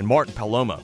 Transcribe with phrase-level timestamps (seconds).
[0.00, 0.82] and Martin Palomo.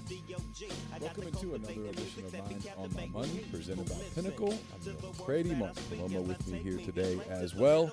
[1.01, 4.53] Welcome into another edition of Mind on My Money, presented by Pinnacle.
[4.53, 7.91] I'm Neil McCready, Martin Palomo with me here today as well.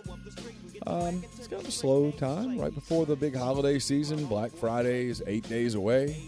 [0.85, 4.25] Um, it's kind of a slow time right before the big holiday season.
[4.25, 6.21] Black Friday is eight days away.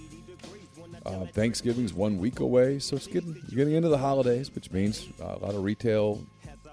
[1.05, 5.25] Uh, Thanksgiving's one week away, so it's getting getting into the holidays, which means uh,
[5.25, 6.23] a lot of retail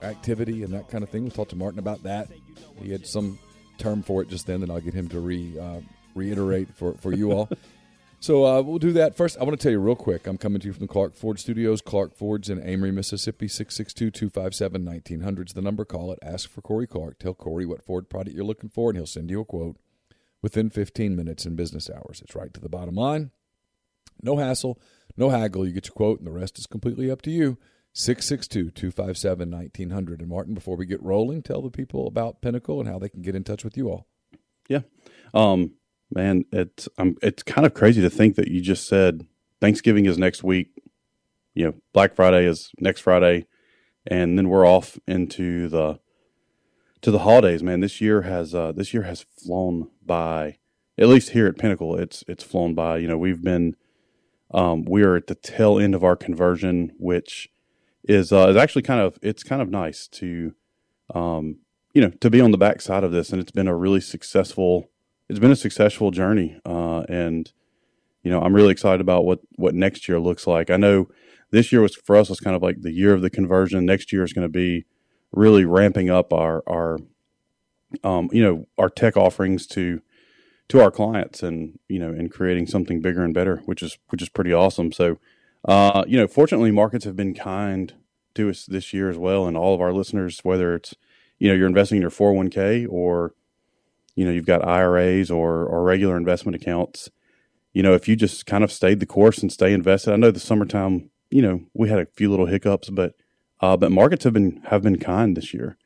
[0.02, 1.24] activity and that kind of thing.
[1.24, 2.28] We talked to Martin about that.
[2.80, 3.40] He had some
[3.78, 5.80] term for it just then that I'll get him to re uh,
[6.14, 7.48] reiterate for for you all.
[8.22, 9.36] So uh, we'll do that first.
[9.36, 10.28] I want to tell you real quick.
[10.28, 11.82] I'm coming to you from the Clark Ford Studios.
[11.82, 13.48] Clark Ford's in Amory, Mississippi.
[13.48, 15.84] 662-257-1900 is the number.
[15.84, 16.20] Call it.
[16.22, 17.18] Ask for Corey Clark.
[17.18, 19.76] Tell Corey what Ford product you're looking for, and he'll send you a quote
[20.40, 22.22] within 15 minutes in business hours.
[22.22, 23.32] It's right to the bottom line.
[24.22, 24.78] No hassle,
[25.16, 25.66] no haggle.
[25.66, 27.58] You get your quote, and the rest is completely up to you.
[27.96, 30.20] 662-257-1900.
[30.20, 33.22] And Martin, before we get rolling, tell the people about Pinnacle and how they can
[33.22, 34.06] get in touch with you all.
[34.68, 34.82] Yeah.
[35.34, 35.72] Um,
[36.14, 39.26] man, it's um, it's kind of crazy to think that you just said
[39.60, 40.68] Thanksgiving is next week.
[41.54, 43.46] You know, Black Friday is next Friday,
[44.06, 46.00] and then we're off into the
[47.02, 47.62] to the holidays.
[47.62, 50.58] Man, this year has uh, this year has flown by.
[50.98, 52.98] At least here at Pinnacle, it's it's flown by.
[52.98, 53.76] You know, we've been
[54.52, 57.48] um, we are at the tail end of our conversion, which
[58.04, 60.54] is uh, is actually kind of it's kind of nice to
[61.14, 61.58] um,
[61.94, 64.90] you know to be on the backside of this, and it's been a really successful
[65.32, 67.50] it's been a successful journey, uh, and
[68.22, 70.68] you know I'm really excited about what what next year looks like.
[70.68, 71.08] I know
[71.50, 73.86] this year was for us was kind of like the year of the conversion.
[73.86, 74.84] Next year is going to be
[75.32, 76.98] really ramping up our our
[78.04, 80.02] um, you know our tech offerings to
[80.68, 84.20] to our clients and you know and creating something bigger and better, which is which
[84.20, 84.92] is pretty awesome.
[84.92, 85.18] So
[85.64, 87.94] uh, you know, fortunately, markets have been kind
[88.34, 90.94] to us this year as well, and all of our listeners, whether it's
[91.38, 93.32] you know you're investing in your 401k or
[94.14, 97.10] you know you've got IRAs or or regular investment accounts.
[97.72, 100.12] You know, if you just kind of stayed the course and stay invested.
[100.12, 103.14] I know the summertime, you know, we had a few little hiccups, but
[103.60, 105.78] uh, but markets have been have been kind this year.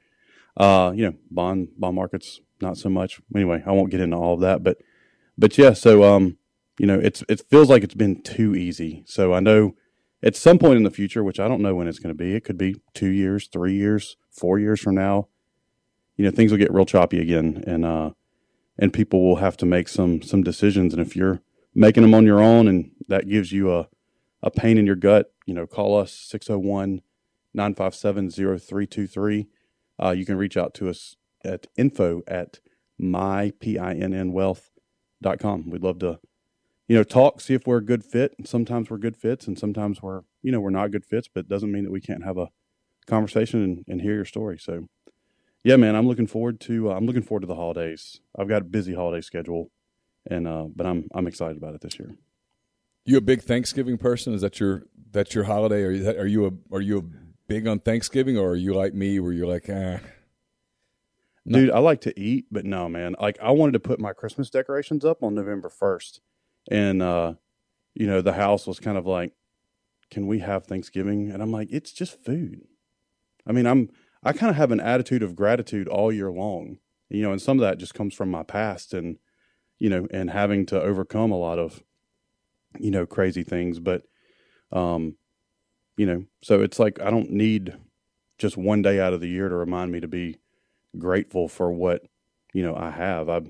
[0.56, 3.20] Uh, you know, bond bond markets not so much.
[3.34, 4.78] Anyway, I won't get into all of that, but
[5.38, 6.38] but yeah, so um,
[6.78, 9.04] you know, it's it feels like it's been too easy.
[9.06, 9.74] So I know
[10.22, 12.34] at some point in the future, which I don't know when it's going to be,
[12.34, 15.28] it could be two years, three years, four years from now
[16.16, 18.10] you know things will get real choppy again, and uh,
[18.78, 20.92] and people will have to make some some decisions.
[20.92, 21.40] And if you're
[21.74, 23.88] making them on your own, and that gives you a
[24.42, 27.00] a pain in your gut, you know, call us 601
[27.54, 29.48] 957 0323.
[30.02, 32.60] Uh, you can reach out to us at info at
[33.00, 35.70] mypinnwealth.com.
[35.70, 36.20] We'd love to,
[36.86, 38.34] you know, talk, see if we're a good fit.
[38.44, 41.48] Sometimes we're good fits and sometimes we're, you know, we're not good fits, but it
[41.48, 42.50] doesn't mean that we can't have a
[43.06, 44.58] conversation and, and hear your story.
[44.58, 44.88] So
[45.66, 48.20] yeah, man, I'm looking forward to uh, I'm looking forward to the holidays.
[48.38, 49.72] I've got a busy holiday schedule,
[50.24, 52.14] and uh, but I'm I'm excited about it this year.
[53.04, 54.32] You a big Thanksgiving person?
[54.32, 55.82] Is that your that's your holiday?
[55.82, 57.02] Are you are you a are you a
[57.48, 59.98] big on Thanksgiving, or are you like me, where you're like, ah?
[61.48, 63.16] Dude, I like to eat, but no, man.
[63.20, 66.20] Like I wanted to put my Christmas decorations up on November first,
[66.70, 67.34] and uh,
[67.92, 69.32] you know the house was kind of like
[70.12, 71.32] can we have Thanksgiving?
[71.32, 72.60] And I'm like, it's just food.
[73.44, 73.90] I mean, I'm
[74.22, 76.78] I kind of have an attitude of gratitude all year long,
[77.08, 79.18] you know, and some of that just comes from my past and
[79.78, 81.82] you know, and having to overcome a lot of
[82.78, 83.78] you know crazy things.
[83.78, 84.02] But
[84.72, 85.16] um,
[85.96, 87.76] you know, so it's like I don't need
[88.38, 90.38] just one day out of the year to remind me to be
[90.98, 92.02] grateful for what
[92.52, 93.28] you know I have.
[93.28, 93.42] I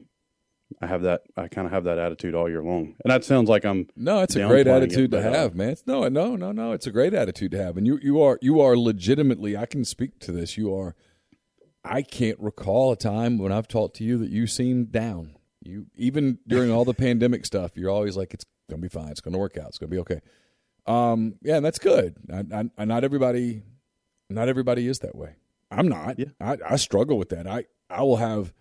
[0.82, 1.22] I have that.
[1.36, 3.88] I kind of have that attitude all year long, and that sounds like I'm.
[3.94, 5.70] No, it's a great attitude it, to have, man.
[5.70, 6.72] It's, no, no, no, no.
[6.72, 9.56] It's a great attitude to have, and you you are you are legitimately.
[9.56, 10.56] I can speak to this.
[10.56, 10.94] You are.
[11.84, 15.36] I can't recall a time when I've talked to you that you seemed down.
[15.62, 19.10] You even during all the pandemic stuff, you're always like, "It's gonna be fine.
[19.10, 19.68] It's gonna work out.
[19.68, 20.20] It's gonna be okay."
[20.86, 22.16] Um, yeah, and that's good.
[22.32, 23.62] I, I, not everybody,
[24.30, 25.36] not everybody is that way.
[25.70, 26.18] I'm not.
[26.18, 26.26] Yeah.
[26.40, 27.46] I, I struggle with that.
[27.46, 28.52] I I will have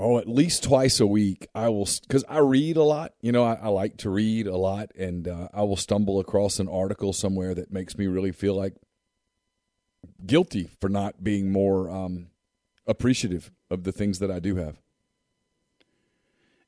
[0.00, 3.44] oh at least twice a week i will because i read a lot you know
[3.44, 7.12] i, I like to read a lot and uh, i will stumble across an article
[7.12, 8.74] somewhere that makes me really feel like
[10.24, 12.28] guilty for not being more um,
[12.86, 14.78] appreciative of the things that i do have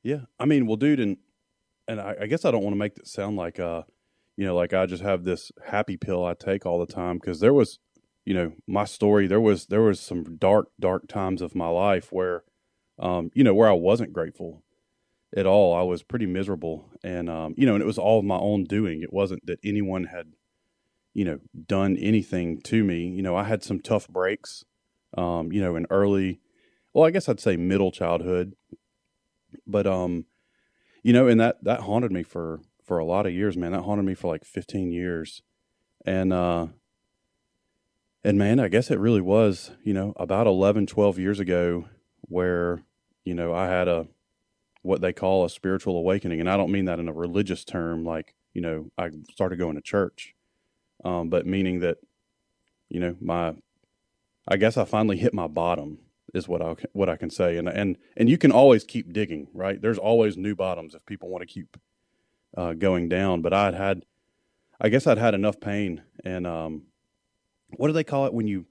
[0.03, 1.17] Yeah, I mean, well, dude, and
[1.87, 3.83] and I, I guess I don't want to make it sound like uh,
[4.35, 7.39] you know, like I just have this happy pill I take all the time because
[7.39, 7.79] there was,
[8.25, 9.27] you know, my story.
[9.27, 12.43] There was there was some dark dark times of my life where,
[12.99, 14.63] um, you know, where I wasn't grateful
[15.35, 15.75] at all.
[15.75, 19.01] I was pretty miserable, and um, you know, and it was all my own doing.
[19.01, 20.33] It wasn't that anyone had,
[21.13, 23.07] you know, done anything to me.
[23.07, 24.63] You know, I had some tough breaks,
[25.17, 26.39] um, you know, in early,
[26.93, 28.55] well, I guess I'd say middle childhood
[29.65, 30.25] but um
[31.01, 33.83] you know and that that haunted me for for a lot of years man that
[33.83, 35.41] haunted me for like 15 years
[36.05, 36.67] and uh
[38.23, 41.85] and man i guess it really was you know about 11 12 years ago
[42.33, 42.81] where
[43.23, 44.07] you know i had a
[44.81, 48.03] what they call a spiritual awakening and i don't mean that in a religious term
[48.03, 50.35] like you know i started going to church
[51.05, 51.97] um but meaning that
[52.89, 53.53] you know my
[54.47, 55.99] i guess i finally hit my bottom
[56.33, 59.47] is what I what I can say, and and and you can always keep digging,
[59.53, 59.81] right?
[59.81, 61.77] There's always new bottoms if people want to keep
[62.57, 63.41] uh, going down.
[63.41, 64.05] But I'd had,
[64.81, 66.83] I guess I'd had enough pain, and um,
[67.77, 68.65] what do they call it when you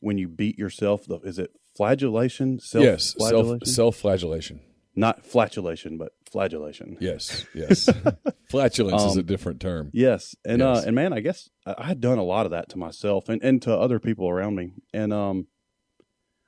[0.00, 1.06] when you beat yourself?
[1.06, 2.58] The, is it flagellation?
[2.58, 3.66] Self yes self flagellation?
[3.66, 4.60] self flagellation
[4.98, 6.96] not flatulation, but flagellation.
[7.00, 7.88] yes yes
[8.50, 10.84] flatulence is Um, a different term Yes, and Yes.
[10.84, 13.28] uh, and man, I guess I I had done a lot of that to myself
[13.28, 15.46] and, and to other people around me, and um,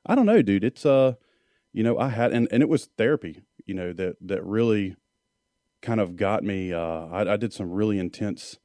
[0.07, 0.65] I don't know, dude.
[0.65, 1.15] It's uh,
[1.75, 4.97] you know, I had and, and it was therapy, you know, that that really
[5.83, 6.73] kind of got me.
[6.73, 8.59] Uh, I, I did some really intense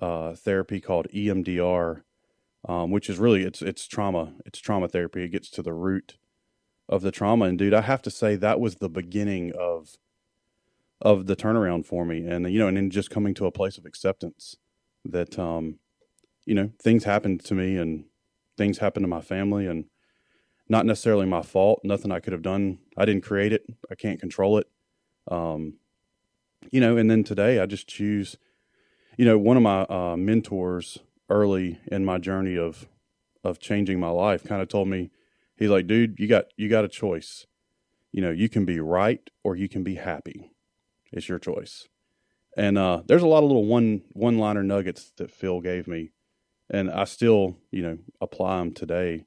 [0.00, 2.02] uh therapy called EMDR,
[2.66, 5.24] um, which is really it's it's trauma, it's trauma therapy.
[5.24, 6.16] It gets to the root
[6.88, 9.96] of the trauma, and dude, I have to say that was the beginning of
[11.00, 12.26] of the turnaround for me.
[12.26, 14.56] And you know and then just coming to a place of acceptance
[15.04, 15.78] that um
[16.44, 18.04] you know things happened to me and
[18.56, 19.84] things happened to my family and
[20.68, 21.80] not necessarily my fault.
[21.84, 22.78] Nothing i could have done.
[22.96, 23.64] I didn't create it.
[23.90, 24.66] I can't control it.
[25.30, 25.74] Um
[26.72, 28.36] you know and then today i just choose
[29.16, 32.88] you know one of my uh, mentors early in my journey of
[33.44, 35.10] of changing my life kind of told me
[35.56, 37.46] he's like dude you got you got a choice
[38.12, 40.50] you know you can be right or you can be happy
[41.12, 41.88] it's your choice.
[42.56, 46.12] And uh, there's a lot of little one one liner nuggets that Phil gave me,
[46.70, 49.26] and I still you know apply them today.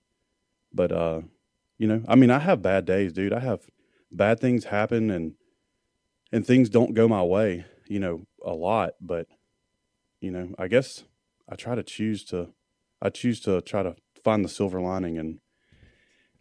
[0.74, 1.22] But uh,
[1.78, 3.34] you know, I mean, I have bad days, dude.
[3.34, 3.62] I have
[4.12, 5.34] bad things happen, and
[6.32, 7.66] and things don't go my way.
[7.88, 8.94] You know, a lot.
[9.00, 9.28] But
[10.22, 11.04] you know, I guess
[11.52, 12.50] I try to choose to
[13.02, 15.40] I choose to try to find the silver lining and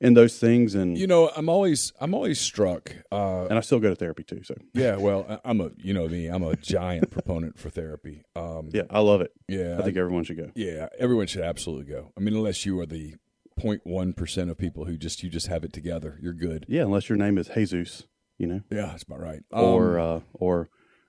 [0.00, 3.80] in those things, and you know i'm always i'm always struck uh, and I still
[3.80, 4.42] go to therapy too.
[4.44, 8.22] So yeah well I- i'm a you know me i'm a giant proponent for therapy
[8.36, 9.32] um, yeah, I love it.
[9.48, 10.50] yeah I think everyone should go.
[10.54, 12.12] Yeah, everyone should absolutely go.
[12.16, 13.16] I mean, unless you are the
[13.58, 16.64] 0.1 percent of people who just you just have it together, you're good.
[16.68, 18.04] Yeah, unless your name is Jesus,
[18.38, 19.42] you know, Yeah, that's about right.
[19.50, 20.68] or Um, uh, or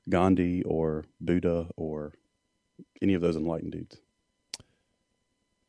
[0.09, 2.13] Gandhi or Buddha or
[3.01, 3.97] any of those enlightened dudes.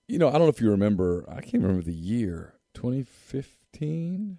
[0.08, 1.24] you know, I don't know if you remember.
[1.28, 2.54] I can't remember the year.
[2.74, 4.38] 2015,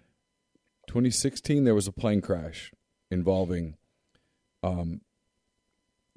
[0.88, 1.63] 2016.
[1.63, 2.72] There was a plane crash
[3.10, 3.75] involving,
[4.63, 5.01] um,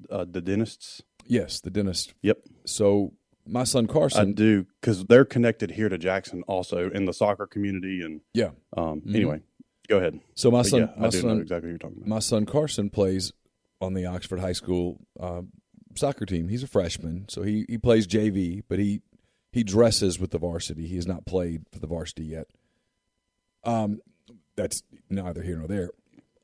[0.09, 1.01] Uh, the dentists.
[1.25, 2.13] yes, the dentist.
[2.21, 3.13] Yep, So
[3.45, 4.29] my son Carson.
[4.29, 8.01] I do because they're connected here to Jackson also in the soccer community.
[8.01, 8.51] And yeah.
[8.75, 9.15] um, Mhm.
[9.15, 9.41] anyway,
[9.87, 10.19] go ahead.
[10.35, 12.07] So my But son, yeah, my I do know son, exactly what you're talking about.
[12.09, 13.31] my son Carson plays
[13.79, 15.43] on the Oxford High School uh,
[15.95, 16.49] soccer team.
[16.49, 19.01] He's a freshman, so he, he plays JV, but he
[19.51, 20.85] he dresses with the varsity.
[20.85, 22.47] He has not played for the varsity yet.
[23.63, 24.01] Um,
[24.57, 25.91] that's neither here nor there.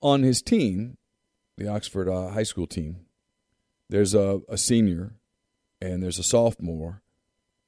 [0.01, 0.97] On his team,
[1.57, 3.01] the Oxford uh, High School team,
[3.89, 5.15] there's a, a senior
[5.81, 7.01] and there's a sophomore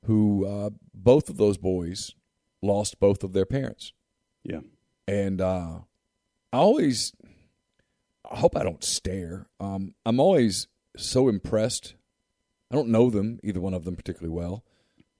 [0.06, 2.16] who uh, both of those boys
[2.62, 3.92] lost both of their parents.
[4.44, 4.62] Yeah.
[5.08, 5.80] And uh,
[6.54, 7.14] I always,
[8.30, 9.48] I hope I don't stare.
[9.60, 11.96] Um, I'm always so impressed.
[12.72, 14.64] I don't know them, either one of them particularly well.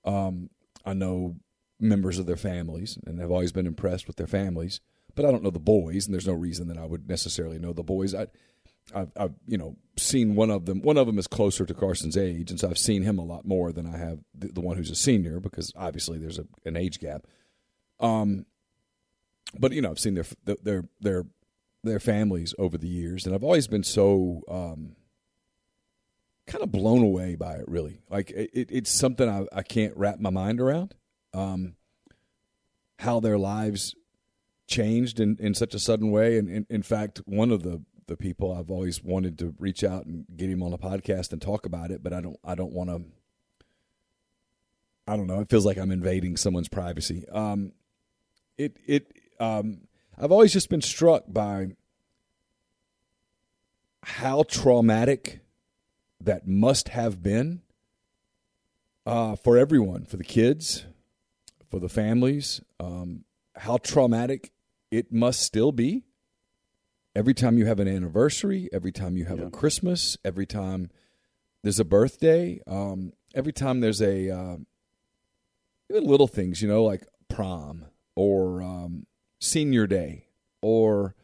[0.04, 0.50] Um,
[0.84, 1.36] I know
[1.80, 4.80] members of their families and have always been impressed with their families,
[5.14, 7.72] but I don't know the boys, and there's no reason that I would necessarily know
[7.72, 8.14] the boys.
[8.14, 8.26] I,
[8.94, 10.82] I've, I've, you know seen one of them.
[10.82, 13.46] One of them is closer to Carson's age, and so I've seen him a lot
[13.46, 16.76] more than I have the, the one who's a senior because obviously there's a, an
[16.76, 17.26] age gap.
[18.00, 18.46] Um,
[19.58, 21.24] but you know I've seen their their their
[21.82, 24.96] their families over the years, and I've always been so um,
[26.46, 27.64] kind of blown away by it.
[27.68, 30.94] Really, like it, it's something I, I can't wrap my mind around.
[31.32, 31.74] Um,
[33.00, 33.94] how their lives
[34.66, 38.16] changed in, in such a sudden way, and in, in fact, one of the the
[38.16, 41.64] people I've always wanted to reach out and get him on a podcast and talk
[41.66, 43.02] about it, but I don't I don't want to.
[45.06, 45.40] I don't know.
[45.40, 47.26] It feels like I'm invading someone's privacy.
[47.30, 47.72] Um,
[48.56, 49.82] it it um,
[50.18, 51.68] I've always just been struck by
[54.02, 55.40] how traumatic
[56.20, 57.62] that must have been
[59.06, 60.86] uh, for everyone, for the kids,
[61.70, 62.60] for the families.
[62.80, 63.24] Um,
[63.56, 64.52] how traumatic
[64.90, 66.04] it must still be
[67.14, 69.46] every time you have an anniversary, every time you have yeah.
[69.46, 70.90] a Christmas, every time
[71.62, 74.56] there's a birthday, um, every time there's a uh,
[75.90, 79.06] even little things, you know, like prom or um,
[79.40, 80.26] senior day
[80.60, 81.14] or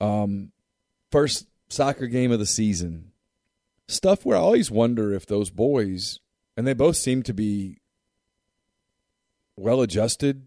[0.00, 0.52] um,
[1.10, 3.11] first soccer game of the season.
[3.92, 6.18] Stuff where I always wonder if those boys,
[6.56, 7.76] and they both seem to be
[9.54, 10.46] well adjusted,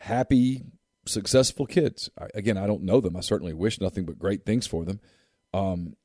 [0.00, 0.64] happy,
[1.06, 2.08] successful kids.
[2.18, 3.16] I, again, I don't know them.
[3.16, 4.98] I certainly wish nothing but great things for them.
[5.52, 5.96] Um,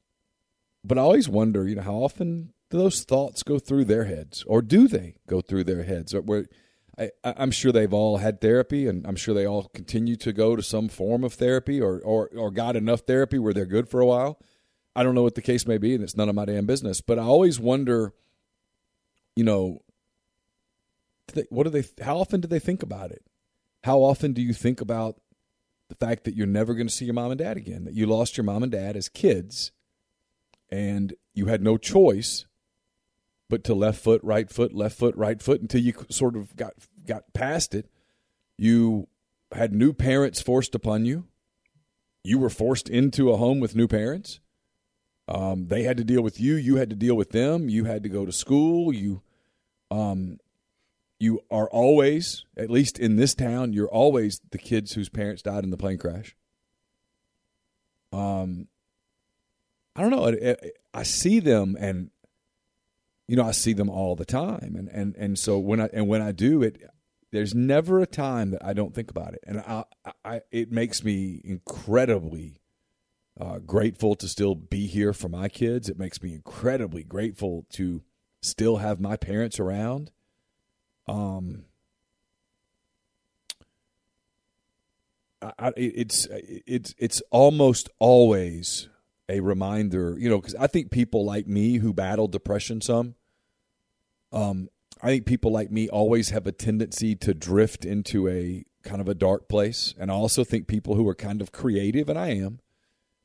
[0.83, 4.43] but I always wonder, you know, how often do those thoughts go through their heads,
[4.45, 6.13] or do they go through their heads?
[6.13, 6.47] Or where
[6.97, 10.57] I, am sure they've all had therapy, and I'm sure they all continue to go
[10.57, 14.01] to some form of therapy, or or or got enough therapy where they're good for
[14.01, 14.39] a while.
[14.95, 17.01] I don't know what the case may be, and it's none of my damn business.
[17.01, 18.13] But I always wonder,
[19.35, 19.81] you know,
[21.49, 21.83] what do they?
[22.03, 23.23] How often do they think about it?
[23.83, 25.19] How often do you think about
[25.89, 27.85] the fact that you're never going to see your mom and dad again?
[27.85, 29.71] That you lost your mom and dad as kids
[30.73, 32.45] and you had no choice
[33.47, 36.73] but to left foot, right foot, left foot, right foot until you sort of got
[37.05, 37.87] got past it.
[38.57, 39.07] You
[39.51, 41.27] had new parents forced upon you.
[42.23, 44.39] You were forced into a home with new parents.
[45.27, 46.55] Um, they had to deal with you.
[46.55, 47.69] You had to deal with them.
[47.69, 48.93] You had to go to school.
[48.93, 49.21] You
[49.89, 50.39] um,
[51.19, 55.63] you are always, at least in this town, you're always the kids whose parents died
[55.63, 56.35] in the plane crash.
[58.11, 58.67] Um,
[59.95, 60.55] I don't know.
[60.93, 62.09] I see them, and
[63.27, 66.07] you know, I see them all the time, and and and so when I and
[66.07, 66.81] when I do it,
[67.31, 69.85] there's never a time that I don't think about it, and I,
[70.25, 72.59] I it makes me incredibly
[73.39, 75.89] uh, grateful to still be here for my kids.
[75.89, 78.03] It makes me incredibly grateful to
[78.41, 80.11] still have my parents around
[81.07, 81.65] um,
[85.41, 88.87] I, it's it's it's almost always
[89.27, 93.15] a reminder, you know, because I think people like me who battle depression some,
[94.31, 94.69] um,
[95.01, 99.09] I think people like me always have a tendency to drift into a kind of
[99.09, 102.29] a dark place, and I also think people who are kind of creative, and I
[102.29, 102.59] am,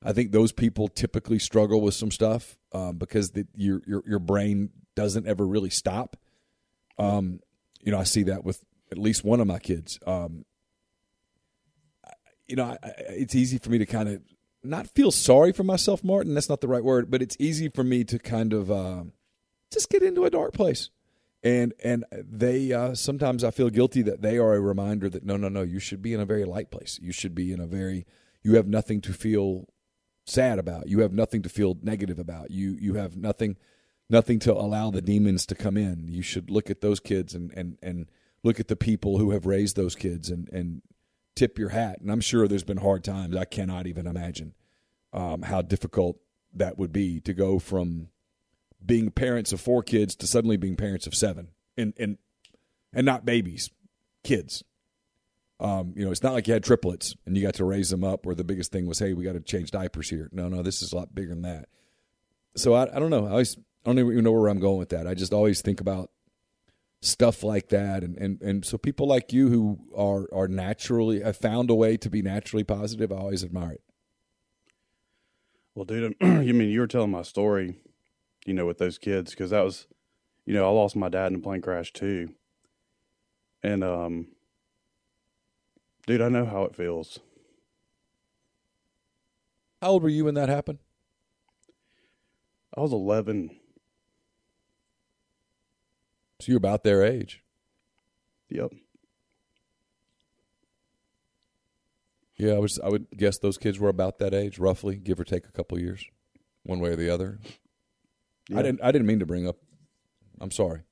[0.02, 4.19] I think those people typically struggle with some stuff um, because the, your your your
[4.19, 6.17] brain doesn't ever really stop.
[6.99, 7.40] Um,
[7.81, 9.99] you know, I see that with at least one of my kids.
[10.07, 10.45] Um,
[12.47, 14.23] you know, I, I, it's easy for me to kind of
[14.62, 16.35] not feel sorry for myself, Martin.
[16.35, 19.05] That's not the right word, but it's easy for me to kind of uh,
[19.73, 20.90] just get into a dark place.
[21.43, 25.37] And and they uh, sometimes I feel guilty that they are a reminder that no
[25.37, 26.99] no no you should be in a very light place.
[27.00, 28.07] You should be in a very
[28.43, 29.69] you have nothing to feel
[30.28, 30.88] sad about.
[30.88, 32.50] You have nothing to feel negative about.
[32.50, 33.56] You you have nothing
[34.11, 36.08] nothing to allow the demons to come in.
[36.08, 38.06] You should look at those kids and and and
[38.42, 40.82] look at the people who have raised those kids and and
[41.35, 42.00] tip your hat.
[42.00, 43.37] And I'm sure there's been hard times.
[43.37, 44.54] I cannot even imagine
[45.12, 46.18] um, how difficult
[46.54, 48.08] that would be to go from
[48.85, 52.18] being parents of four kids to suddenly being parents of seven and and
[52.92, 53.70] and not babies,
[54.25, 54.64] kids.
[55.61, 58.05] Um, you know, it's not like you had triplets and you got to raise them
[58.05, 60.29] up where the biggest thing was, hey, we got to change diapers here.
[60.33, 61.69] No, no, this is a lot bigger than that.
[62.57, 63.27] So I, I don't know.
[63.27, 65.07] I always I don't even know where I'm going with that.
[65.07, 66.11] I just always think about
[67.00, 71.37] stuff like that, and and and so people like you who are are naturally have
[71.37, 73.12] found a way to be naturally positive.
[73.12, 73.83] I always admire it.
[75.75, 77.77] Well, dude, you mean you were telling my story,
[78.45, 79.87] you know, with those kids because that was
[80.45, 82.35] you know, I lost my dad in a plane crash too.
[83.62, 84.29] And um
[86.09, 87.21] dude, I know how it feels.
[89.83, 90.79] How old were you when that happened?
[92.77, 93.50] I was 11.
[96.41, 97.43] So you're about their age.
[98.49, 98.73] Yep.
[102.37, 102.79] Yeah, I was.
[102.79, 105.79] I would guess those kids were about that age, roughly, give or take a couple
[105.79, 106.05] years,
[106.62, 107.41] one way or the other.
[108.49, 108.61] Yeah.
[108.61, 108.81] I didn't.
[108.81, 109.57] I didn't mean to bring up.
[110.41, 110.83] I'm sorry.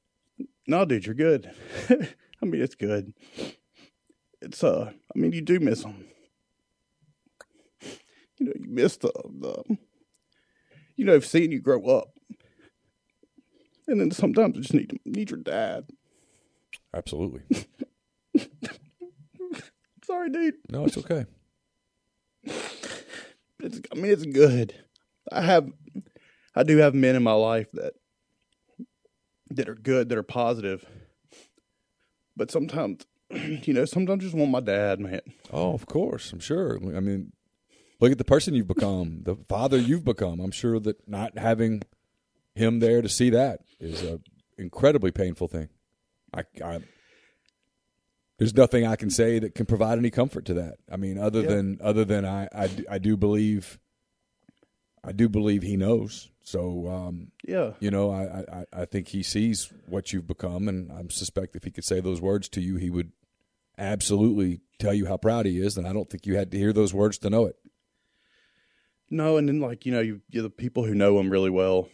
[0.66, 1.52] No, dude, you're good.
[1.88, 3.14] I mean, it's good.
[4.46, 6.04] It's uh, I mean, you do miss them.
[8.38, 9.10] You know, you miss the
[9.40, 9.76] the,
[10.94, 12.10] you know, seeing you grow up,
[13.88, 15.88] and then sometimes you just need to need your dad.
[16.94, 17.42] Absolutely.
[20.04, 20.54] Sorry, dude.
[20.70, 21.26] No, it's okay.
[22.44, 24.76] It's, I mean, it's good.
[25.32, 25.68] I have,
[26.54, 27.94] I do have men in my life that
[29.50, 30.86] that are good, that are positive.
[32.36, 33.06] But sometimes,
[33.64, 35.20] you know, sometimes I just want my dad, man.
[35.52, 36.32] Oh, of course.
[36.32, 36.76] I'm sure.
[36.96, 37.32] I mean,
[38.00, 40.40] look at the person you've become, the father you've become.
[40.40, 41.82] I'm sure that not having
[42.54, 44.20] him there to see that is a
[44.58, 45.68] incredibly painful thing.
[46.34, 46.80] I, I
[48.38, 50.76] there's nothing I can say that can provide any comfort to that.
[50.90, 51.48] I mean, other Yeah.
[51.48, 53.78] than other than I, I, I do believe
[55.04, 56.30] I do believe he knows.
[56.46, 60.92] So um, Yeah, you know, I, I, I think he sees what you've become, and
[60.92, 63.10] I suspect if he could say those words to you, he would
[63.76, 65.76] absolutely tell you how proud he is.
[65.76, 67.56] And I don't think you had to hear those words to know it.
[69.10, 71.88] no, and then like you know, you the people who know him really well.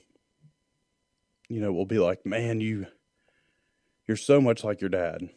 [1.49, 2.87] You know, will be like, man, you,
[4.07, 5.29] you're so much like your dad,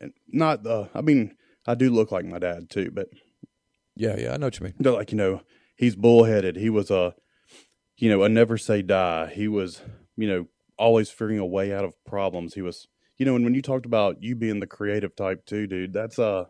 [0.00, 0.88] and not the.
[0.94, 1.36] I mean,
[1.66, 3.08] I do look like my dad too, but
[3.96, 4.74] Yeah, yeah, I know what you mean.
[4.78, 5.42] they're like, you know,
[5.76, 6.56] he's bullheaded.
[6.56, 7.14] He was a,
[7.96, 9.32] you know, a never say die.
[9.34, 9.80] He was,
[10.16, 10.46] you know,
[10.78, 12.54] always figuring a way out of problems.
[12.54, 15.66] He was, you know, and when you talked about you being the creative type too,
[15.66, 16.46] dude, that's uh,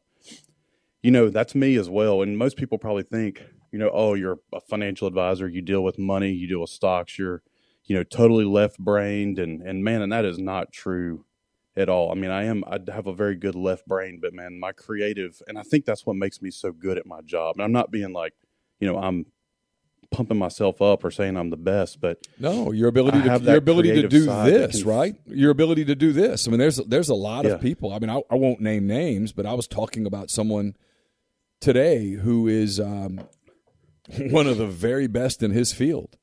[1.02, 2.22] you know, that's me as well.
[2.22, 3.42] And most people probably think,
[3.72, 5.48] you know, oh, you're a financial advisor.
[5.48, 6.32] You deal with money.
[6.32, 7.18] You deal with stocks.
[7.18, 7.42] You're,
[7.84, 9.38] you know, totally left brained.
[9.38, 11.24] And and man, and that is not true
[11.76, 12.10] at all.
[12.10, 15.42] I mean, I am, I have a very good left brain, but man, my creative,
[15.46, 17.56] and I think that's what makes me so good at my job.
[17.56, 18.32] And I'm not being like,
[18.80, 19.26] you know, I'm
[20.10, 23.92] pumping myself up or saying I'm the best, but No, your ability to your ability
[24.02, 25.14] to do this, can- right?
[25.26, 26.46] Your ability to do this.
[26.46, 27.52] I mean, there's there's a lot Yeah.
[27.52, 27.92] of people.
[27.92, 30.76] I mean, I, I won't name names, but I was talking about someone
[31.60, 33.20] today who is um,
[34.30, 36.16] one of the very best in his field,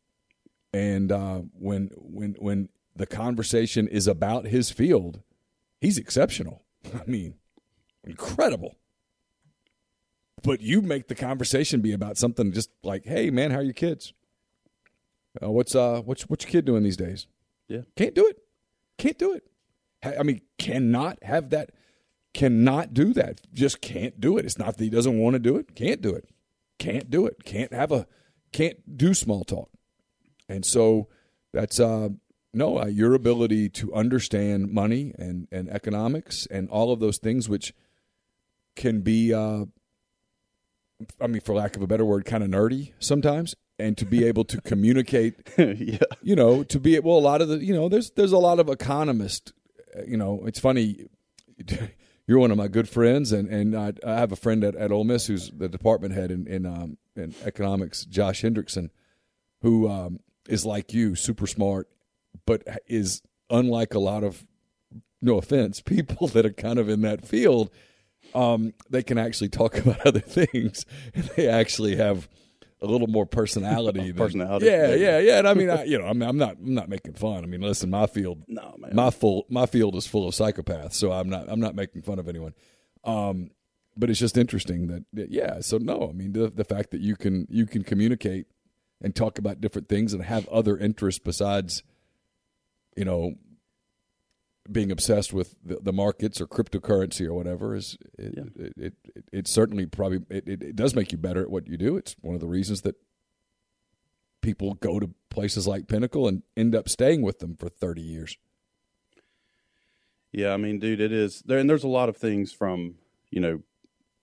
[0.74, 5.22] and uh, when when when the conversation is about his field,
[5.82, 6.64] he's exceptional.
[6.94, 7.36] I mean,
[8.06, 8.76] incredible.
[10.44, 13.74] But you make the conversation be about something just like, "Hey, man, how are your
[13.74, 14.14] kids?
[15.42, 17.28] Uh, what's uh, what's what's your kid doing these days?
[17.68, 17.82] Yeah.
[17.96, 18.38] can't do it.
[18.98, 19.44] Can't do it.
[20.04, 21.72] I mean, cannot have that.
[22.34, 23.42] Cannot do that.
[23.54, 24.46] Just can't do it.
[24.46, 25.76] It's not that he doesn't want to do it.
[25.76, 26.30] Can't do it.
[26.78, 27.44] Can't do it.
[27.46, 28.08] Can't have a.
[28.52, 29.70] Can't do small talk.
[30.50, 31.08] And so
[31.54, 32.10] that's uh
[32.54, 37.48] no uh, your ability to understand money and and economics and all of those things
[37.48, 37.74] which
[38.76, 39.66] can be uh
[41.22, 44.26] I mean for lack of a better word kind of nerdy sometimes and to be
[44.26, 47.90] able to communicate yeah, you know to be well a lot of the you know
[47.90, 49.54] there's there's a lot of economists
[49.98, 51.08] uh, you know it's funny
[52.28, 54.92] you're one of my good friends and and I, I have a friend at, at
[54.92, 58.90] Ole Miss who's the department head in in, um, in economics Josh Hendrickson
[59.62, 61.88] who um, is like you super smart
[62.46, 64.46] but is unlike a lot of
[65.22, 67.70] no offense people that are kind of in that field
[68.36, 70.86] um, they can actually talk about other things
[71.36, 72.28] they actually have
[72.82, 74.00] a little more personality.
[74.12, 74.66] than- Personality.
[74.66, 75.40] yeah, yeah, yeah.
[75.40, 77.44] And I mean, I, you know, I'm, I'm not, I'm not making fun.
[77.44, 80.94] I mean, listen, my field, no man, my full, my field is full of psychopaths,
[80.94, 82.54] so I'm not, I'm not making fun of anyone.
[83.04, 83.52] Um,
[83.96, 85.60] but it's just interesting that, that, yeah.
[85.62, 88.48] So no, I mean, the the fact that you can, you can communicate
[89.02, 91.84] and talk about different things and have other interests besides,
[92.98, 93.34] you know,
[94.72, 98.44] being obsessed with the, the markets or cryptocurrency or whatever is it, Yeah.
[98.66, 101.68] it, it, it, it certainly probably it, it, it does make you better at what
[101.68, 101.98] you do.
[101.98, 102.96] It's one of the reasons that
[104.42, 108.38] people go to places like Pinnacle and end up staying with them for 30 years.
[110.32, 112.96] Yeah, I mean, dude, it is there, and there's a lot of things from
[113.30, 113.62] you know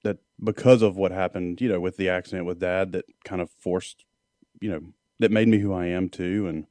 [0.02, 3.50] that because of what happened, you know, with the accident with Dad, that kind of
[3.50, 4.04] forced,
[4.60, 4.80] you know,
[5.20, 6.66] that made me who I am too, and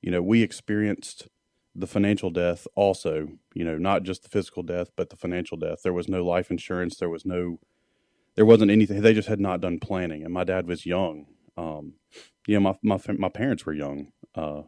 [0.00, 1.28] you know, we experienced
[1.74, 5.80] the financial death also, you know, not just the physical death, but the financial death.
[5.82, 6.96] There was no life insurance.
[6.96, 7.60] There was no,
[8.36, 9.00] there wasn't anything.
[9.00, 11.26] They just had not done planning, and my dad was young.
[11.56, 11.94] Um,
[12.46, 14.12] you know, my my my parents were young.
[14.34, 14.62] Uh,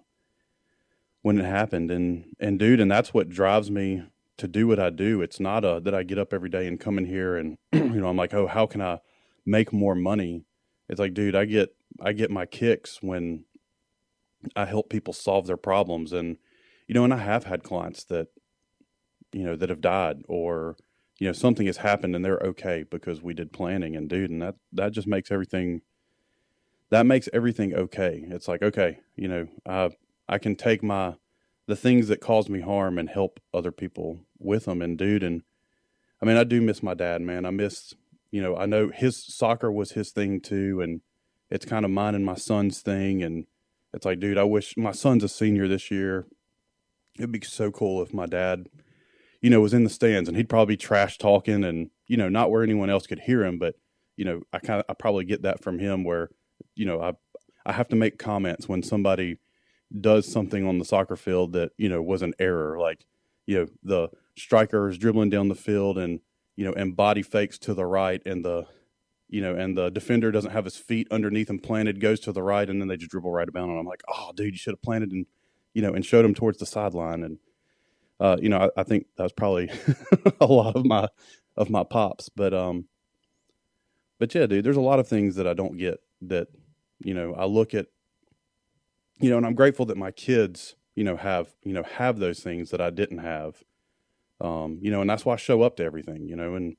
[1.24, 4.02] when it happened and and dude and that's what drives me
[4.36, 5.22] to do what I do.
[5.22, 8.00] It's not a that I get up every day and come in here and you
[8.00, 8.98] know I'm like, "Oh, how can I
[9.46, 10.44] make more money?"
[10.88, 13.46] It's like, dude, I get I get my kicks when
[14.54, 16.36] I help people solve their problems and
[16.86, 18.28] you know, and I have had clients that
[19.32, 20.76] you know that have died or
[21.18, 24.42] you know something has happened and they're okay because we did planning and dude and
[24.42, 25.80] that that just makes everything
[26.90, 28.24] that makes everything okay.
[28.28, 29.90] It's like, okay, you know, I
[30.28, 31.16] I can take my
[31.66, 34.82] the things that cause me harm and help other people with them.
[34.82, 35.42] And dude, and
[36.22, 37.46] I mean, I do miss my dad, man.
[37.46, 37.94] I miss,
[38.30, 41.00] you know, I know his soccer was his thing too, and
[41.50, 43.22] it's kind of mine and my son's thing.
[43.22, 43.46] And
[43.92, 46.26] it's like, dude, I wish my son's a senior this year.
[47.18, 48.68] It'd be so cool if my dad,
[49.40, 52.50] you know, was in the stands and he'd probably trash talking and, you know, not
[52.50, 53.76] where anyone else could hear him, but,
[54.16, 56.30] you know, I kind of, I probably get that from him where,
[56.74, 57.12] you know, I,
[57.66, 59.38] I have to make comments when somebody
[60.00, 63.06] does something on the soccer field that you know was an error, like
[63.46, 66.20] you know the striker is dribbling down the field and
[66.56, 68.66] you know and body fakes to the right, and the
[69.28, 72.42] you know and the defender doesn't have his feet underneath him planted, goes to the
[72.42, 73.76] right, and then they just dribble right about him.
[73.76, 75.26] I'm like, oh, dude, you should have planted and
[75.74, 77.38] you know and showed him towards the sideline, and
[78.20, 79.70] uh, you know I, I think that was probably
[80.40, 81.08] a lot of my
[81.56, 82.86] of my pops, but um,
[84.18, 86.48] but yeah, dude, there's a lot of things that I don't get that
[87.00, 87.86] you know I look at
[89.20, 92.40] you know, and I'm grateful that my kids, you know, have, you know, have those
[92.40, 93.62] things that I didn't have.
[94.40, 96.76] Um, you know, and that's why I show up to everything, you know, and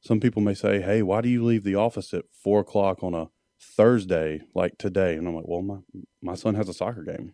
[0.00, 3.14] some people may say, Hey, why do you leave the office at four o'clock on
[3.14, 3.28] a
[3.60, 5.14] Thursday like today?
[5.14, 5.78] And I'm like, well, my,
[6.20, 7.32] my son has a soccer game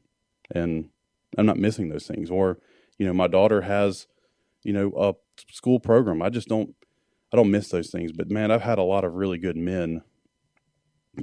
[0.54, 0.88] and
[1.36, 2.30] I'm not missing those things.
[2.30, 2.58] Or,
[2.98, 4.06] you know, my daughter has,
[4.62, 5.14] you know, a
[5.52, 6.22] school program.
[6.22, 6.74] I just don't,
[7.32, 8.12] I don't miss those things.
[8.12, 10.02] But man, I've had a lot of really good men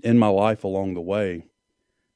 [0.03, 1.45] in my life along the way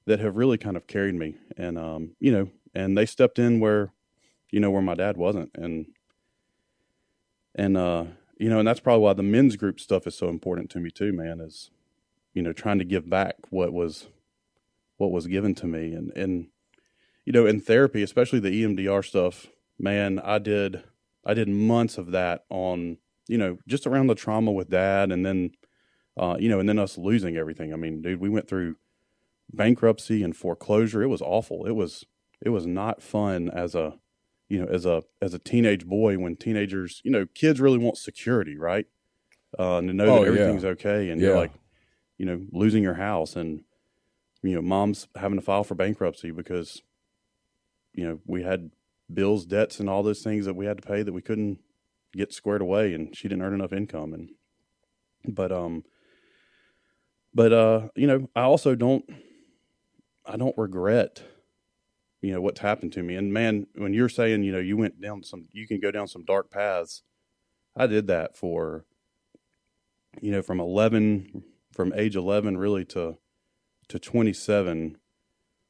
[0.06, 3.60] that have really kind of carried me and um, you know and they stepped in
[3.60, 3.94] where
[4.50, 5.86] you know where my dad wasn't and
[7.56, 8.06] and uh
[8.38, 10.90] you know and that's probably why the men's group stuff is so important to me
[10.90, 11.70] too man is
[12.34, 14.08] you know trying to give back what was
[14.98, 16.48] what was given to me and and
[17.26, 19.48] you know in therapy especially the EMDR stuff
[19.80, 20.84] man I did
[21.26, 25.26] I did months of that on you know just around the trauma with dad and
[25.26, 25.52] then
[26.18, 28.76] uh you know and then us losing everything I mean dude we went through
[29.54, 31.02] bankruptcy and foreclosure.
[31.02, 31.66] It was awful.
[31.66, 32.06] It was
[32.42, 33.98] it was not fun as a
[34.50, 37.98] you know as a as a teenage boy when teenagers you know kids really want
[37.98, 38.86] security right
[39.58, 40.70] uh, and to know oh, that everything's yeah.
[40.70, 41.28] okay and yeah.
[41.28, 41.54] you're like
[42.18, 43.64] you know losing your house and
[44.44, 46.82] you know mom's having to file for bankruptcy because
[47.94, 48.72] you know we had
[49.14, 51.60] bills debts and all those things that we had to pay that we couldn't
[52.14, 54.32] get squared away and she didn't earn enough income and
[55.28, 55.84] but um
[57.34, 59.06] but uh you know i also don't
[60.26, 61.24] I don't regret,
[62.22, 63.16] you know, what's happened to me.
[63.16, 66.08] And man, when you're saying, you know, you went down some, you can go down
[66.08, 67.04] some dark paths.
[67.76, 68.86] I did that for,
[70.22, 73.18] you know, from 11, from age 11 really to,
[73.88, 74.98] to 27.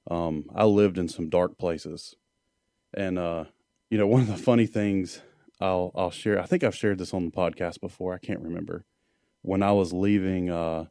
[0.10, 2.16] Um, I lived in some dark places.
[2.94, 3.46] And, uh,
[3.90, 5.22] you know, one of the funny things
[5.60, 8.14] I'll, I'll share, I think I've shared this on the podcast before.
[8.14, 8.86] I can't remember
[9.42, 10.86] when I was leaving, uh,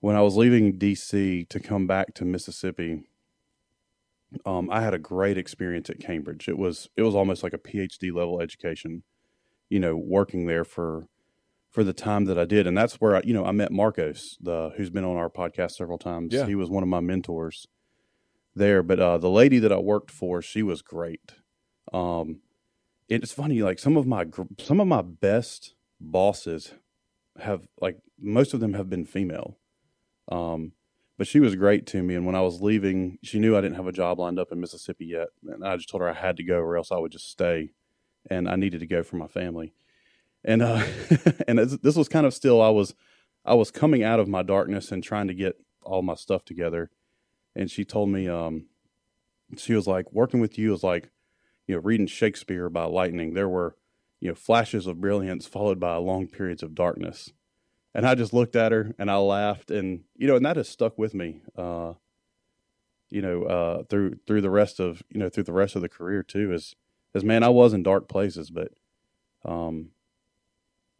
[0.00, 3.04] when I was leaving DC to come back to Mississippi,
[4.44, 6.48] um, I had a great experience at Cambridge.
[6.48, 9.02] It was it was almost like a PhD level education,
[9.70, 11.06] you know, working there for
[11.70, 14.36] for the time that I did, and that's where I, you know I met Marcos,
[14.40, 16.32] the who's been on our podcast several times.
[16.34, 16.46] Yeah.
[16.46, 17.66] he was one of my mentors
[18.54, 18.82] there.
[18.82, 21.34] But uh, the lady that I worked for, she was great.
[21.92, 22.40] Um,
[23.08, 24.26] it's funny, like some of my
[24.58, 26.72] some of my best bosses
[27.38, 29.58] have like most of them have been female
[30.30, 30.72] um,
[31.16, 32.14] but she was great to me.
[32.14, 34.60] And when I was leaving, she knew I didn't have a job lined up in
[34.60, 35.28] Mississippi yet.
[35.46, 37.70] And I just told her I had to go or else I would just stay.
[38.30, 39.74] And I needed to go for my family.
[40.44, 40.84] And, uh,
[41.48, 42.94] and this was kind of still, I was,
[43.44, 46.90] I was coming out of my darkness and trying to get all my stuff together.
[47.56, 48.66] And she told me, um,
[49.56, 51.10] she was like, working with you is like,
[51.66, 53.34] you know, reading Shakespeare by lightning.
[53.34, 53.76] There were,
[54.20, 57.30] you know, flashes of brilliance followed by long periods of darkness.
[57.94, 60.68] And I just looked at her and I laughed, and you know, and that has
[60.68, 61.42] stuck with me.
[61.56, 61.94] Uh,
[63.08, 65.88] you know, uh, through through the rest of you know through the rest of the
[65.88, 66.52] career too.
[66.52, 66.74] Is
[67.14, 68.72] is man, I was in dark places, but
[69.44, 69.90] um,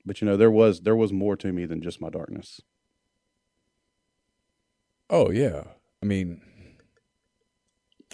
[0.07, 2.61] but you know, there was there was more to me than just my darkness.
[5.11, 5.65] Oh yeah,
[6.05, 6.43] I mean,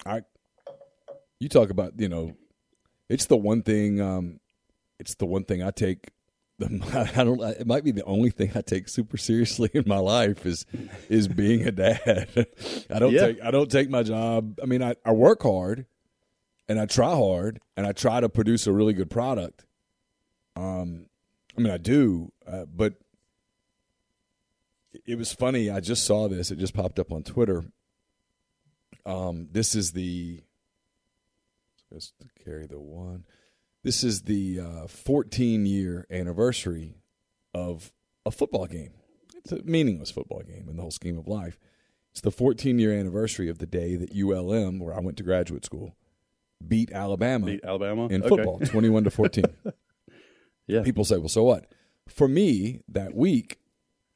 [0.06, 0.22] I
[1.40, 2.36] you talk about you know,
[3.08, 4.00] it's the one thing.
[4.00, 4.38] Um,
[5.00, 6.12] it's the one thing I take
[6.58, 7.40] The, I don't.
[7.42, 10.66] It might be the only thing I take super seriously in my life is
[11.08, 12.28] is being a dad.
[12.90, 13.26] I don't yeah.
[13.26, 14.60] take I don't take my job.
[14.62, 15.86] I mean, I, I work hard.
[16.68, 19.64] and I try hard and I try to produce a really good product.
[20.54, 21.06] Um,
[21.58, 22.94] I mean, I do, uh, but
[25.04, 25.68] it was funny.
[25.68, 26.52] I just saw this.
[26.52, 27.64] It just popped up on Twitter.
[29.06, 30.40] Um, this is the
[31.76, 33.24] supposed to carry the one.
[33.82, 36.96] This is the uh, 14 year anniversary
[37.54, 37.92] of
[38.26, 38.92] a football game.
[39.36, 41.58] It's a meaningless football game in the whole scheme of life.
[42.12, 45.64] It's the 14 year anniversary of the day that ULM, where I went to graduate
[45.64, 45.96] school,
[46.66, 48.28] beat Alabama, Beat Alabama in Okay.
[48.28, 49.44] football, 21 to 14.
[50.66, 50.82] Yeah.
[50.84, 51.66] People say, "Well, so what?"
[52.06, 53.58] For me, that week,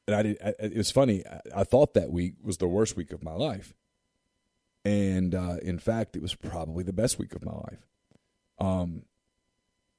[0.07, 0.37] and I did.
[0.41, 1.21] I, it was funny.
[1.27, 3.73] I, I thought that week was the worst week of my life,
[4.85, 7.87] and uh, in fact, it was probably the best week of my life,
[8.59, 9.03] um,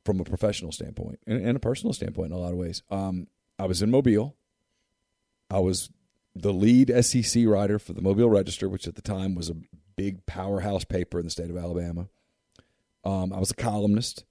[0.04, 2.82] from a professional standpoint and, and a personal standpoint in a lot of ways.
[2.90, 3.26] Um,
[3.58, 4.36] I was in Mobile.
[5.50, 5.90] I was
[6.34, 9.56] the lead SEC writer for the Mobile Register, which at the time was a
[9.96, 12.08] big powerhouse paper in the state of Alabama.
[13.04, 14.24] Um, I was a columnist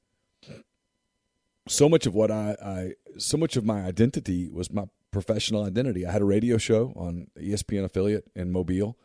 [1.68, 6.06] so much of what I, I so much of my identity was my professional identity.
[6.06, 8.98] I had a radio show on ESPN affiliate in Mobile,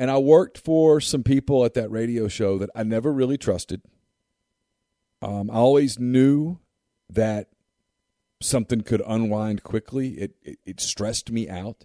[0.00, 3.82] and I worked for some people at that radio show that I never really trusted.
[5.20, 6.58] Um, I always knew
[7.10, 7.48] that
[8.40, 10.12] something could unwind quickly.
[10.12, 11.84] It it, it stressed me out.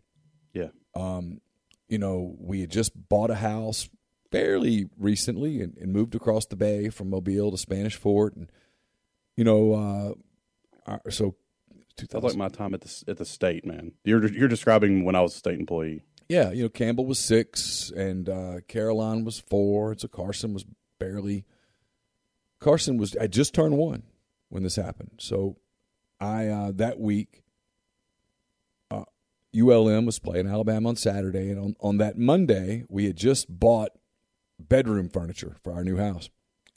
[0.53, 0.69] Yeah.
[0.95, 1.41] Um,
[1.89, 3.89] you know, we had just bought a house
[4.31, 8.49] fairly recently and, and moved across the bay from Mobile to Spanish Fort, and
[9.35, 10.15] you know,
[10.87, 11.35] uh, so
[11.97, 13.91] 2000, like my time at the at the state, man.
[14.05, 16.05] You're you're describing when I was a state employee.
[16.27, 20.65] Yeah, you know, Campbell was six and uh, Caroline was four, so Carson was
[20.99, 21.45] barely.
[22.59, 24.03] Carson was I just turned one
[24.49, 25.57] when this happened, so
[26.19, 27.43] I uh, that week.
[28.89, 29.03] Uh,
[29.55, 33.91] ULM was playing Alabama on Saturday, and on, on that Monday we had just bought
[34.59, 36.29] bedroom furniture for our new house,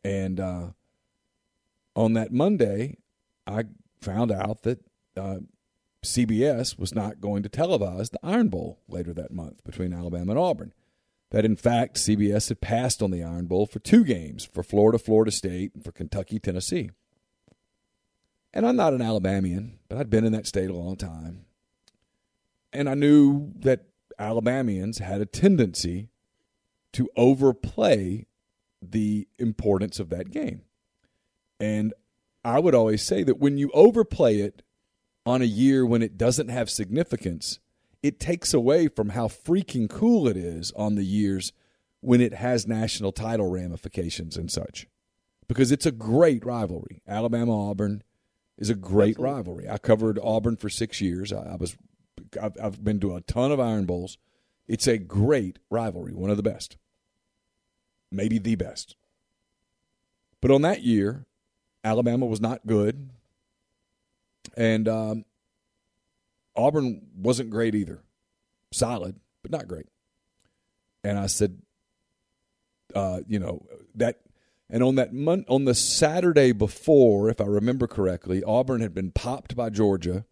[0.04, 0.66] and uh,
[1.96, 2.98] on that Monday,
[3.46, 3.64] I
[4.00, 4.80] found out that
[5.16, 5.38] uh,
[6.04, 10.38] CBS was not going to televise the Iron Bowl later that month between Alabama and
[10.38, 10.72] Auburn.
[11.30, 14.98] That in fact, CBS had passed on the Iron Bowl for two games for Florida,
[14.98, 16.90] Florida State, and for Kentucky, Tennessee.
[18.54, 21.44] And I'm not an Alabamian, but I'd been in that state a long time.
[22.72, 23.84] And I knew that
[24.18, 26.08] Alabamians had a tendency
[26.92, 28.26] to overplay
[28.80, 30.62] the importance of that game.
[31.60, 31.92] And
[32.44, 34.62] I would always say that when you overplay it
[35.26, 37.58] on a year when it doesn't have significance,
[38.02, 41.52] it takes away from how freaking cool it is on the years
[42.00, 44.86] when it has national title ramifications and such.
[45.48, 47.02] Because it's a great rivalry.
[47.06, 48.02] Alabama Auburn
[48.58, 49.68] is a great rivalry.
[49.68, 51.32] I covered Auburn for six years.
[51.32, 51.76] I, I was
[52.40, 54.18] I've, I've been to a ton of Iron Bowls.
[54.66, 56.76] It's a great rivalry, one of the best,
[58.12, 58.96] maybe the best.
[60.40, 61.26] But on that year,
[61.82, 63.10] Alabama was not good,
[64.58, 65.24] and um,
[66.56, 68.02] Auburn wasn't great either.
[68.72, 69.86] Solid, but not great.
[71.04, 71.62] And I said,
[72.94, 74.20] uh, you know that,
[74.68, 79.12] and on that mon- on the Saturday before, if I remember correctly, Auburn had been
[79.12, 80.26] popped by Georgia,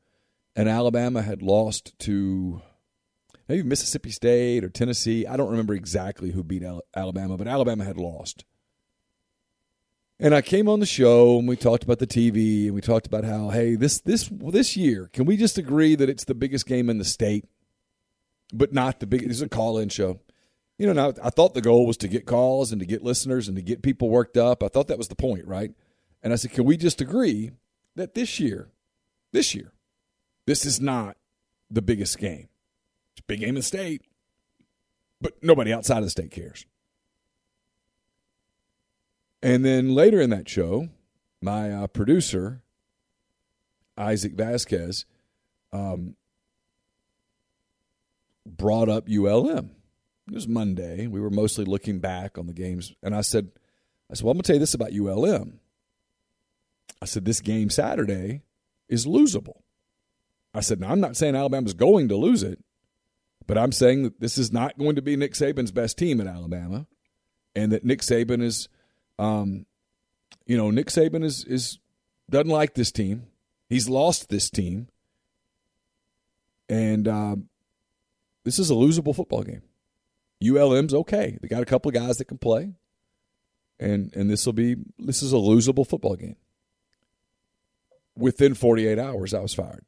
[0.57, 2.61] and Alabama had lost to
[3.49, 5.27] maybe Mississippi State or Tennessee.
[5.27, 8.45] I don't remember exactly who beat Alabama, but Alabama had lost.
[10.19, 13.07] And I came on the show and we talked about the TV and we talked
[13.07, 16.67] about how hey this this this year can we just agree that it's the biggest
[16.67, 17.45] game in the state,
[18.53, 19.23] but not the big.
[19.23, 20.21] It's a call-in show.
[20.79, 23.49] You know, now I thought the goal was to get calls and to get listeners
[23.49, 24.63] and to get people worked up.
[24.63, 25.73] I thought that was the point, right?
[26.23, 27.53] And I said, can we just agree
[27.95, 28.69] that this year,
[29.33, 29.73] this year,
[30.47, 31.17] this is not
[31.71, 32.49] the biggest game.
[33.13, 34.03] It's a big game in the state,
[35.21, 36.67] but nobody outside of the state cares.
[39.47, 40.89] And then later in that show,
[41.41, 42.63] my uh, producer,
[43.97, 45.07] Isaac Vasquez,
[45.73, 46.17] um,
[48.45, 49.71] brought up ULM.
[50.27, 51.07] It was Monday.
[51.07, 52.93] We were mostly looking back on the games.
[53.05, 53.53] And I said,
[54.11, 55.61] I said, well, I'm going to tell you this about ULM.
[57.01, 58.43] I said, this game Saturday
[58.89, 59.61] is losable.
[60.55, 62.59] I said, now I'm not saying Alabama's going to lose it,
[63.47, 66.27] but I'm saying that this is not going to be Nick Saban's best team at
[66.27, 66.89] Alabama,
[67.55, 68.69] and that Nick Saban is,
[69.19, 69.67] um,
[70.47, 71.79] you know, Nick Saban is is
[72.31, 73.27] doesn't like this team.
[73.69, 74.89] He's lost this team,
[76.69, 77.49] and um,
[78.45, 79.63] this is a losable football game.
[80.45, 82.75] ULM's okay; they got a couple of guys that can play,
[83.81, 86.37] and and this will be this is a losable football game.
[88.17, 89.85] Within 48 hours, I was fired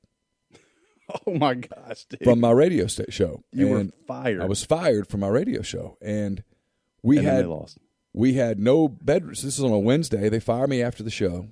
[1.27, 2.23] Oh my gosh, dude.
[2.23, 3.43] from my radio show.
[3.53, 4.43] you were fired.
[4.43, 6.43] I was fired from my radio show, and
[7.03, 7.79] we and had they lost.
[8.19, 9.23] We had no bed.
[9.35, 10.29] So this is on a Wednesday.
[10.29, 11.47] They fire me after the show,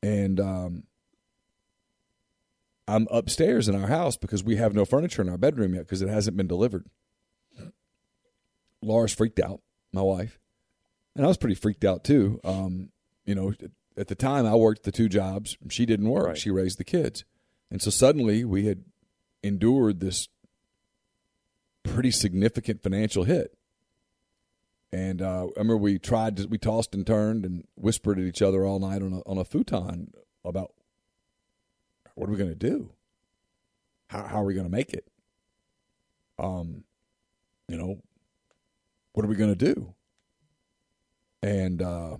[0.00, 0.84] and um,
[2.86, 6.00] I'm upstairs in our house because we have no furniture in our bedroom yet because
[6.00, 6.86] it hasn't been delivered.
[8.80, 9.60] Laura's freaked out,
[9.92, 10.38] my wife,
[11.16, 12.40] and I was pretty freaked out too.
[12.44, 12.90] Um,
[13.24, 13.52] you know,
[13.96, 15.56] at the time I worked the two jobs.
[15.70, 16.26] She didn't work.
[16.28, 16.38] Right.
[16.38, 17.24] She raised the kids,
[17.68, 18.84] and so suddenly we had
[19.42, 20.28] endured this
[21.82, 23.56] pretty significant financial hit.
[24.92, 28.42] And uh, I remember we tried to, we tossed and turned and whispered at each
[28.42, 30.12] other all night on a, on a futon
[30.44, 30.72] about
[32.14, 32.90] what are we going to do?
[34.08, 35.06] How, how are we going to make it?
[36.38, 36.84] Um,
[37.68, 38.02] you know,
[39.12, 39.94] what are we going to do?
[41.42, 42.16] And uh,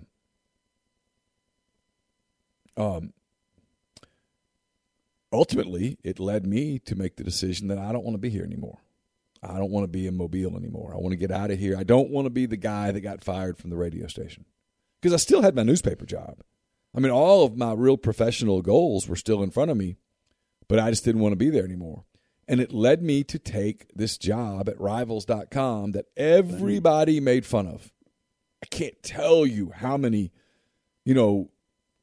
[2.77, 3.13] um,
[5.33, 8.45] ultimately, it led me to make the decision that I don't want to be here
[8.45, 8.79] anymore.
[9.43, 10.93] I don't want to be in Mobile anymore.
[10.95, 11.77] I want to get out of here.
[11.77, 14.45] I don't want to be the guy that got fired from the radio station
[15.01, 16.43] because I still had my newspaper job.
[16.95, 19.97] I mean, all of my real professional goals were still in front of me,
[20.69, 22.05] but I just didn't want to be there anymore.
[22.47, 27.93] And it led me to take this job at rivals.com that everybody made fun of.
[28.63, 30.33] I can't tell you how many,
[31.05, 31.51] you know,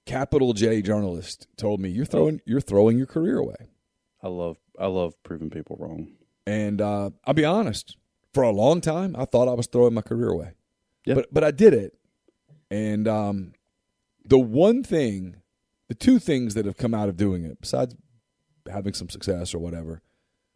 [0.06, 3.70] capital J journalists told me you're throwing you're throwing your career away.
[4.24, 6.14] I love I love proving people wrong.
[6.50, 7.96] And uh, I'll be honest,
[8.34, 10.54] for a long time, I thought I was throwing my career away.
[11.06, 11.14] Yeah.
[11.14, 11.94] But but I did it.
[12.72, 13.54] And um,
[14.26, 15.36] the one thing,
[15.90, 17.96] the two things that have come out of doing it, besides
[18.68, 20.02] having some success or whatever,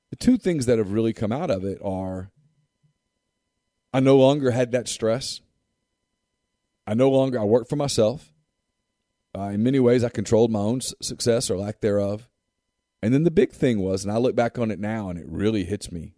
[0.10, 2.32] the two things that have really come out of it are
[3.94, 5.42] I no longer had that stress.
[6.88, 8.34] I no longer I worked for myself.
[9.38, 12.28] Uh, in many ways, I controlled my own success or lack thereof.
[13.04, 15.26] And then the big thing was, and I look back on it now and it
[15.28, 16.14] really hits me.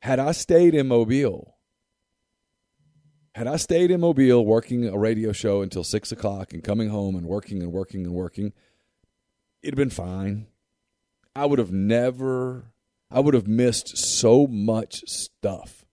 [0.00, 1.54] Had I stayed in Mobile,
[3.36, 7.14] had I stayed in Mobile working a radio show until six o'clock and coming home
[7.14, 8.52] and working and working and working,
[9.62, 10.48] it'd been fine.
[11.36, 12.72] I would have never,
[13.08, 15.84] I would have missed so much stuff.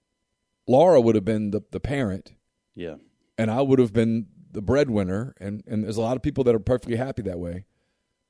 [0.67, 2.33] Laura would have been the, the parent
[2.73, 2.95] Yeah.
[3.37, 5.35] and I would have been the breadwinner.
[5.39, 7.65] And, and there's a lot of people that are perfectly happy that way.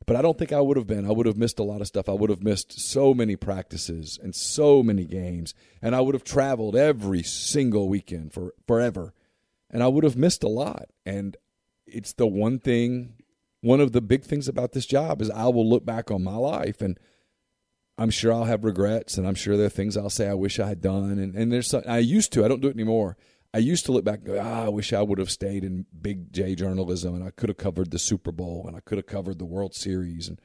[0.07, 1.05] But I don't think I would have been.
[1.05, 2.07] I would have missed a lot of stuff.
[2.07, 5.53] I would have missed so many practices and so many games.
[5.81, 9.13] And I would have traveled every single weekend for forever.
[9.69, 10.85] And I would have missed a lot.
[11.05, 11.35] And
[11.85, 13.15] it's the one thing,
[13.59, 16.35] one of the big things about this job is I will look back on my
[16.35, 16.97] life and
[17.97, 20.57] I'm sure I'll have regrets and I'm sure there are things I'll say I wish
[20.57, 21.19] I had done.
[21.19, 23.17] And, and there's some, I used to, I don't do it anymore.
[23.53, 25.85] I used to look back and go, ah, I wish I would have stayed in
[25.99, 29.07] big J journalism and I could have covered the Super Bowl and I could have
[29.07, 30.27] covered the World Series.
[30.27, 30.39] And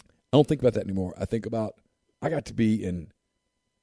[0.00, 1.14] I don't think about that anymore.
[1.18, 1.74] I think about
[2.22, 3.12] I got to be in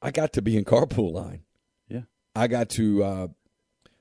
[0.01, 1.43] I got to be in carpool line.
[1.88, 2.01] Yeah.
[2.36, 3.27] I got to uh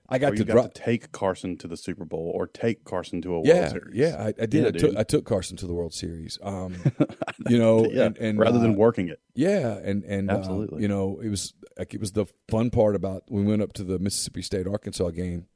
[0.09, 3.21] I got to got drop to take Carson to the Super Bowl or take Carson
[3.23, 3.95] to a World yeah, Series.
[3.95, 4.55] yeah, I, I did.
[4.55, 4.97] Yeah, I took.
[4.99, 6.39] I took Carson to the World Series.
[6.43, 6.77] Um,
[7.49, 8.05] you know, yeah.
[8.05, 9.21] and, and rather uh, than working it.
[9.35, 10.83] yeah, and and uh, Absolutely.
[10.83, 13.85] you know, it was like it was the fun part about we went up to
[13.85, 15.47] the Mississippi State Arkansas game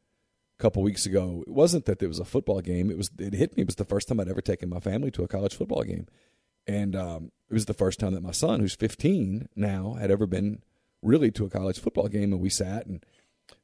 [0.59, 1.45] a couple weeks ago.
[1.47, 2.91] It wasn't that it was a football game.
[2.91, 3.63] It was it hit me.
[3.63, 6.07] It was the first time I'd ever taken my family to a college football game,
[6.67, 10.27] and um, it was the first time that my son, who's 15 now, had ever
[10.27, 10.63] been
[11.03, 12.33] really to a college football game.
[12.33, 13.05] And we sat and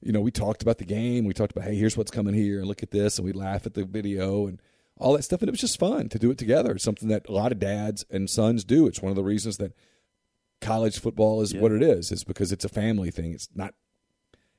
[0.00, 1.24] you know we talked about the game.
[1.24, 3.66] We talked about hey, here's what's coming here, and look at this, and we laugh
[3.66, 4.60] at the video and
[4.98, 5.40] all that stuff.
[5.42, 6.72] And it was just fun to do it together.
[6.72, 8.86] It's something that a lot of dads and sons do.
[8.86, 9.72] It's one of the reasons that
[10.60, 11.60] college football is Yeah.
[11.60, 12.10] what it is.
[12.12, 13.32] Is because it's a family thing.
[13.32, 13.74] It's not.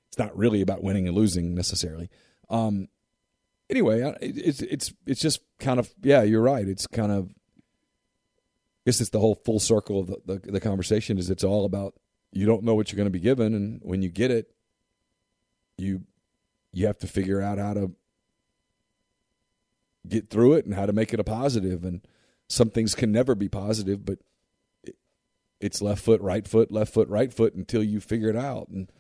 [0.10, 2.10] It's not really about winning and losing necessarily.
[2.50, 2.88] Um,
[3.70, 6.24] anyway, it's it's it's just kind of yeah.
[6.24, 6.68] You're right.
[6.68, 7.30] It's kind of.
[7.30, 11.18] I guess it's the whole full circle of the, the, the conversation.
[11.18, 11.94] Is it's all about
[12.32, 14.50] you don't know what you're going to be given, and when you get it,
[15.78, 16.04] you
[16.74, 17.92] you have to figure out how to
[20.08, 21.84] get through it and how to make it a positive.
[21.84, 22.02] And
[22.48, 24.20] some things can never be positive, but
[24.84, 24.96] it,
[25.60, 28.70] it's left foot, right foot, left foot, right foot until you figure it out.
[28.70, 28.92] And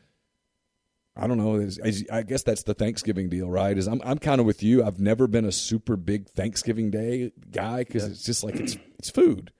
[1.16, 1.68] I don't know.
[2.12, 3.76] I guess that's the Thanksgiving deal, right?
[3.78, 4.84] Is I'm I'm kind of with you.
[4.84, 9.10] I've never been a super big Thanksgiving Day guy because it's just like it's it's
[9.10, 9.51] food.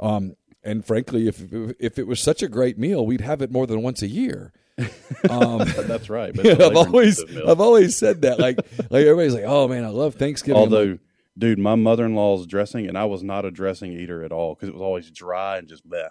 [0.00, 1.40] Um, and frankly, if
[1.78, 4.52] if it was such a great meal, we'd have it more than once a year.
[5.28, 6.32] Um, That's right.
[6.34, 7.24] But it's a I've always.
[7.46, 8.38] I've always said that.
[8.38, 8.58] Like
[8.90, 10.60] like everybody's like, oh man, I love Thanksgiving.
[10.60, 11.00] Although, like,
[11.36, 14.54] dude, my mother in law's dressing, and I was not a dressing eater at all
[14.54, 16.10] because it was always dry and just bleh.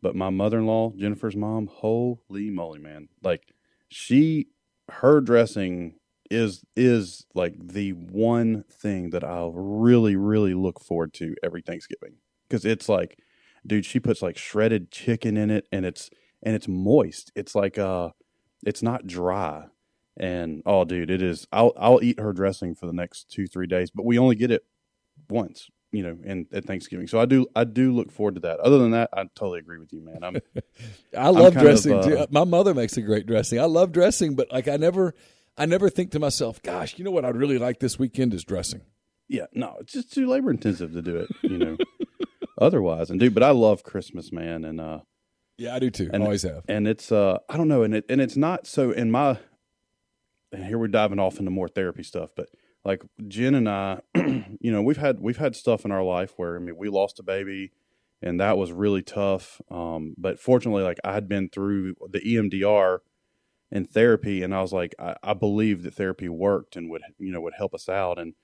[0.00, 3.08] But my mother in law, Jennifer's mom, holy moly, man!
[3.22, 3.52] Like
[3.88, 4.48] she,
[4.90, 5.94] her dressing
[6.30, 12.16] is is like the one thing that I'll really really look forward to every Thanksgiving
[12.48, 13.18] because it's like,
[13.66, 16.10] dude, she puts like shredded chicken in it, and it's
[16.46, 17.32] and it's moist.
[17.34, 18.10] It's like uh,
[18.64, 19.66] it's not dry.
[20.16, 21.46] And oh, dude, it is.
[21.52, 24.50] I'll I'll eat her dressing for the next two three days, but we only get
[24.50, 24.64] it
[25.28, 27.08] once, you know, in at Thanksgiving.
[27.08, 28.60] So I do I do look forward to that.
[28.60, 30.20] Other than that, I totally agree with you, man.
[30.22, 30.36] I'm
[31.18, 32.26] I love dressing of, uh, too.
[32.30, 33.60] My mother makes a great dressing.
[33.60, 35.14] I love dressing, but like I never
[35.58, 38.44] I never think to myself, gosh, you know what I'd really like this weekend is
[38.44, 38.82] dressing.
[39.28, 41.76] Yeah, no, it's just too labor intensive to do it, you know.
[42.58, 45.00] otherwise, and dude, but I love Christmas, man, and uh,
[45.58, 46.10] yeah, I do too.
[46.12, 46.64] And, Always have.
[46.68, 49.38] And it's uh, I don't know, and it and it's not so in my.
[50.52, 52.48] And here we're diving off into more therapy stuff, but
[52.84, 56.56] like Jen and I, you know, we've had we've had stuff in our life where
[56.56, 57.72] I mean, we lost a baby,
[58.22, 59.60] and that was really tough.
[59.70, 62.98] Um, but fortunately, like I had been through the EMDR
[63.72, 67.32] and therapy, and I was like, I, I believed that therapy worked and would you
[67.32, 68.34] know would help us out, and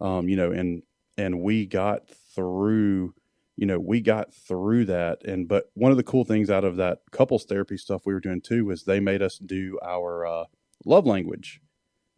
[0.00, 0.82] um, you know, and
[1.18, 3.14] and we got through
[3.56, 5.24] you know we got through that.
[5.24, 8.20] And but one of the cool things out of that couples therapy stuff we were
[8.20, 10.44] doing too was they made us do our uh,
[10.84, 11.60] love language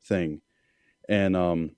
[0.03, 0.41] thing.
[1.09, 1.71] And um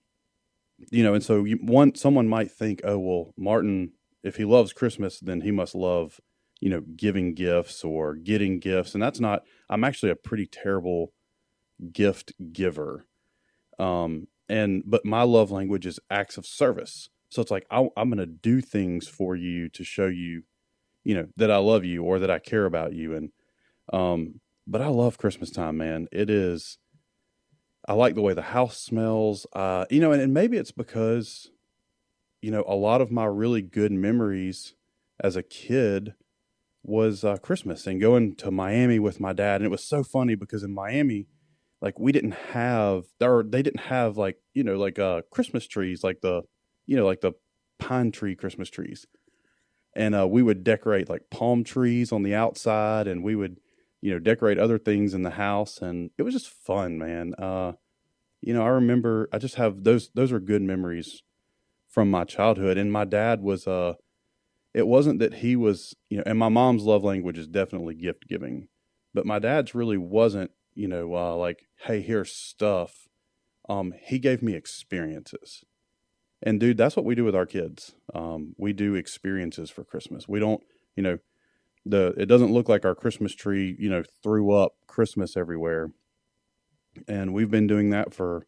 [0.90, 3.92] you know and so you, one someone might think oh well martin
[4.22, 6.20] if he loves christmas then he must love
[6.61, 8.94] you know giving gifts or getting gifts.
[8.94, 11.12] And that's not i'm actually a pretty terrible
[11.92, 13.06] gift giver.
[13.78, 18.10] Um and but my love language is acts of service so it's like I, am
[18.10, 20.42] going to do things for you to show you,
[21.04, 23.14] you know, that I love you or that I care about you.
[23.14, 23.30] And
[23.92, 26.08] um, but I love Christmas time, man.
[26.12, 26.78] It is.
[27.88, 29.46] I like the way the house smells.
[29.52, 31.50] Uh, you know, and, and maybe it's because,
[32.42, 34.74] you know, a lot of my really good memories
[35.22, 36.14] as a kid
[36.82, 39.56] was uh, Christmas and going to Miami with my dad.
[39.56, 41.26] And it was so funny because in Miami,
[41.80, 46.02] like we didn't have, or they didn't have like, you know, like uh, Christmas trees,
[46.02, 46.42] like the
[46.91, 47.32] you know, like the
[47.78, 49.07] pine tree Christmas trees.
[49.95, 53.61] And uh, we would decorate like palm trees on the outside and we would,
[54.01, 55.78] you know, decorate other things in the house.
[55.78, 57.34] And it was just fun, man.
[57.38, 57.74] Uh,
[58.41, 61.22] you know, I remember, I just have those, those are good memories
[61.88, 62.76] from my childhood.
[62.76, 63.95] And my dad was, uh,
[64.74, 68.26] it wasn't that he was, you know, and my mom's love language is definitely gift
[68.26, 68.66] giving,
[69.14, 73.07] but my dad's really wasn't, you know, uh, like, hey, here's stuff.
[73.68, 75.64] Um, he gave me experiences
[76.43, 77.95] and dude, that's what we do with our kids.
[78.14, 80.26] Um, we do experiences for Christmas.
[80.26, 80.62] We don't,
[80.97, 81.18] you know,
[81.84, 85.93] the it doesn't look like our Christmas tree, you know, threw up Christmas everywhere.
[87.07, 88.47] And we've been doing that for,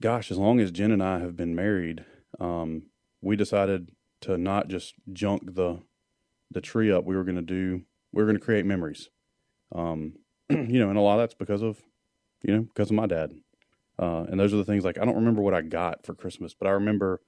[0.00, 2.04] gosh, as long as Jen and I have been married.
[2.38, 3.90] Um, we decided
[4.22, 5.82] to not just junk the
[6.50, 7.04] the tree up.
[7.04, 7.82] We were going to do.
[8.12, 9.08] We were going to create memories.
[9.74, 10.14] Um,
[10.50, 11.80] you know, and a lot of that's because of,
[12.42, 13.32] you know, because of my dad.
[14.02, 16.54] Uh, and those are the things like I don't remember what I got for Christmas,
[16.54, 17.20] but I remember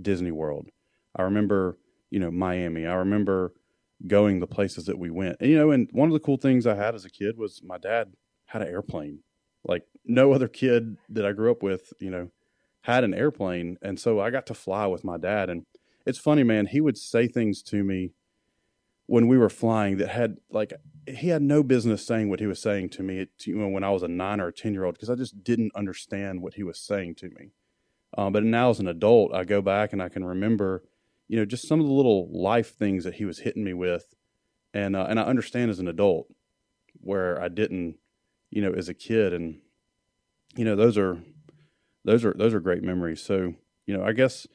[0.00, 0.68] Disney World.
[1.16, 1.78] I remember,
[2.10, 2.84] you know, Miami.
[2.84, 3.54] I remember
[4.06, 5.38] going the places that we went.
[5.40, 7.62] And, you know, and one of the cool things I had as a kid was
[7.64, 8.12] my dad
[8.44, 9.20] had an airplane.
[9.64, 12.28] Like no other kid that I grew up with, you know,
[12.82, 13.78] had an airplane.
[13.80, 15.48] And so I got to fly with my dad.
[15.48, 15.64] And
[16.04, 18.12] it's funny, man, he would say things to me
[19.08, 20.74] when we were flying that had like
[21.06, 23.88] he had no business saying what he was saying to me you know, when I
[23.90, 26.62] was a nine or a ten year old because I just didn't understand what he
[26.62, 27.52] was saying to me.
[28.16, 30.84] Um, but now as an adult, I go back and I can remember,
[31.26, 34.14] you know, just some of the little life things that he was hitting me with,
[34.74, 36.26] and uh, and I understand as an adult
[37.00, 37.96] where I didn't,
[38.50, 39.60] you know, as a kid, and
[40.54, 41.22] you know those are
[42.04, 43.22] those are those are great memories.
[43.22, 43.54] So
[43.86, 44.46] you know, I guess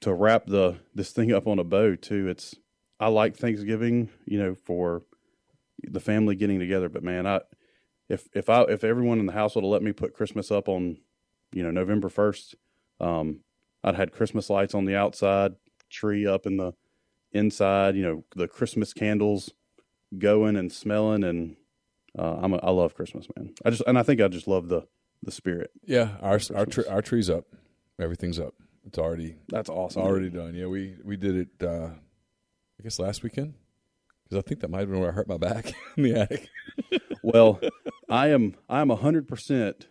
[0.00, 2.54] to wrap the this thing up on a bow too, it's
[3.00, 5.02] I like Thanksgiving, you know, for
[5.82, 6.88] the family getting together.
[6.88, 7.40] But man, I
[8.08, 10.68] if if I if everyone in the house would have let me put Christmas up
[10.68, 10.98] on,
[11.52, 12.54] you know, November first,
[13.00, 13.40] um,
[13.82, 15.54] I'd had Christmas lights on the outside,
[15.90, 16.72] tree up in the
[17.32, 19.52] inside, you know, the Christmas candles
[20.16, 21.56] going and smelling, and
[22.18, 23.54] uh, I'm a, I love Christmas, man.
[23.64, 24.86] I just and I think I just love the
[25.22, 25.70] the spirit.
[25.84, 27.46] Yeah, our our our tree's up,
[27.98, 28.54] everything's up.
[28.86, 30.02] It's already that's awesome.
[30.02, 30.54] Already done.
[30.54, 31.66] Yeah, we we did it.
[31.66, 31.90] Uh,
[32.84, 33.54] guess last weekend
[34.22, 36.48] because I think that might have been where I hurt my back in the attic.
[37.22, 37.58] well,
[38.10, 39.88] I am I am hundred percent.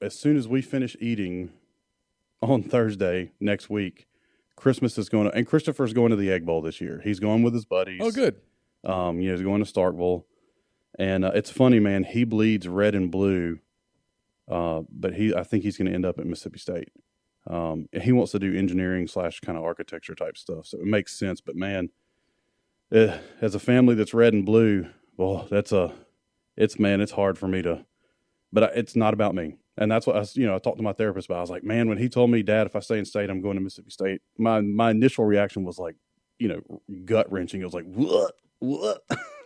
[0.00, 1.50] As soon as we finish eating
[2.40, 4.06] on Thursday next week,
[4.56, 7.00] Christmas is going to and Christopher's going to the Egg Bowl this year.
[7.02, 8.00] He's going with his buddies.
[8.02, 8.36] Oh, good.
[8.84, 10.24] Um, you know, he's going to Starkville,
[10.98, 12.04] and uh, it's funny, man.
[12.04, 13.58] He bleeds red and blue,
[14.48, 16.90] uh, but he I think he's going to end up at Mississippi State.
[17.48, 21.18] Um, he wants to do engineering slash kind of architecture type stuff, so it makes
[21.18, 21.40] sense.
[21.40, 21.88] But man,
[22.94, 24.86] uh, as a family that's red and blue,
[25.16, 25.92] well, that's a,
[26.56, 27.84] it's man, it's hard for me to,
[28.52, 29.56] but it's not about me.
[29.76, 31.38] And that's what I, you know, I talked to my therapist about.
[31.38, 33.40] I was like, man, when he told me, Dad, if I stay in state, I'm
[33.40, 34.22] going to Mississippi State.
[34.36, 35.94] My my initial reaction was like,
[36.40, 37.60] you know, gut wrenching.
[37.60, 39.02] It was like, what, what?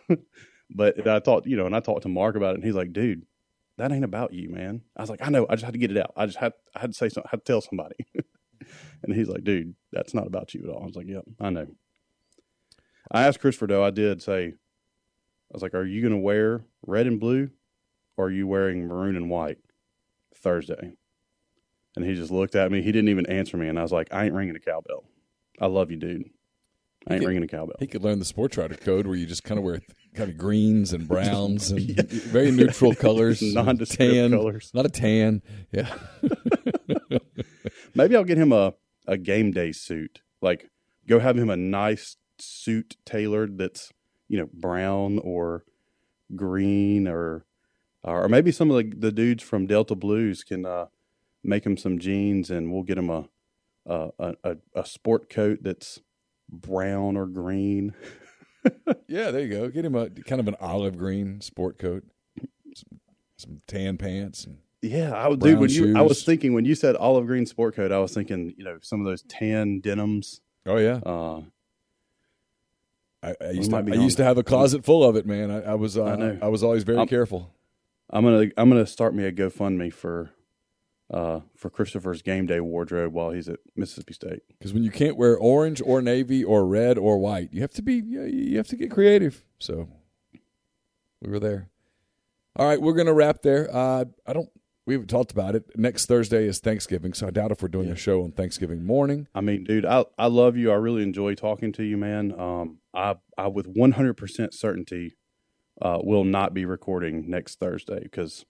[0.74, 2.92] But I thought, you know, and I talked to Mark about it, and he's like,
[2.92, 3.26] "Dude,
[3.78, 5.46] that ain't about you, man." I was like, "I know.
[5.48, 6.12] I just had to get it out.
[6.16, 7.28] I just had I had to say something.
[7.28, 7.96] I had to tell somebody."
[9.02, 11.50] and he's like, "Dude, that's not about you at all." I was like, "Yep, I
[11.50, 11.66] know."
[13.10, 13.84] I asked Christopher though.
[13.84, 14.52] I did say, I
[15.52, 17.50] was like, "Are you going to wear red and blue,
[18.16, 19.58] or are you wearing maroon and white
[20.34, 20.92] Thursday?"
[21.96, 22.80] And he just looked at me.
[22.82, 25.04] He didn't even answer me, and I was like, "I ain't ringing a cowbell.
[25.60, 26.24] I love you, dude.
[27.06, 29.26] I ain't could- ringing a cowbell." He could learn the sports writer code where you
[29.26, 29.80] just kind of wear
[30.14, 31.80] kind of greens and browns and
[32.10, 34.70] very neutral colors, Nondescript tan, colors.
[34.72, 35.42] not a tan.
[35.70, 35.92] Yeah,
[37.94, 38.74] Maybe I'll get him a,
[39.06, 40.22] a game day suit.
[40.40, 40.70] Like
[41.06, 43.92] go have him a nice suit tailored that's,
[44.28, 45.64] you know, brown or
[46.34, 47.44] green or
[48.04, 50.86] or maybe some of the, the dudes from Delta Blues can uh,
[51.44, 53.28] make him some jeans and we'll get him a
[53.86, 56.00] a, a, a sport coat that's
[56.48, 57.94] brown or green.
[59.08, 59.30] yeah.
[59.30, 59.68] There you go.
[59.68, 62.04] Get him a kind of an olive green sport coat,
[62.74, 63.00] some,
[63.36, 65.58] some tan pants, and Yeah, I would, dude.
[65.58, 68.54] When you, I was thinking when you said olive green sport coat, I was thinking,
[68.56, 70.40] you know, some of those tan denims.
[70.66, 71.00] oh yeah.
[71.04, 71.42] Uh,
[73.22, 75.50] I, I used to, I used to have a closet full of it, man.
[75.50, 76.48] I, I was uh, I.
[76.48, 77.52] Was always very I'm- careful.
[78.10, 80.30] I'm gonna I'm gonna start me a GoFundMe for
[81.12, 84.40] uh for Christopher's game day wardrobe while he's at Mississippi State.
[84.48, 87.82] Because when you can't wear orange or navy or red or white, you have to
[87.82, 89.44] be you you have to get creative.
[89.58, 89.88] So
[91.22, 91.68] we were there.
[92.56, 93.74] All right, we're gonna wrap there.
[93.74, 94.50] Uh, I don't.
[94.84, 95.78] We haven't talked about it.
[95.78, 99.28] Next Thursday is Thanksgiving, so I doubt if we're doing a show on Thanksgiving morning.
[99.34, 100.72] I mean, dude, I I love you.
[100.72, 102.32] I really enjoy talking to you, man.
[102.38, 105.14] Um, I I with 100 percent certainty
[105.80, 108.44] uh will not be recording next Thursday because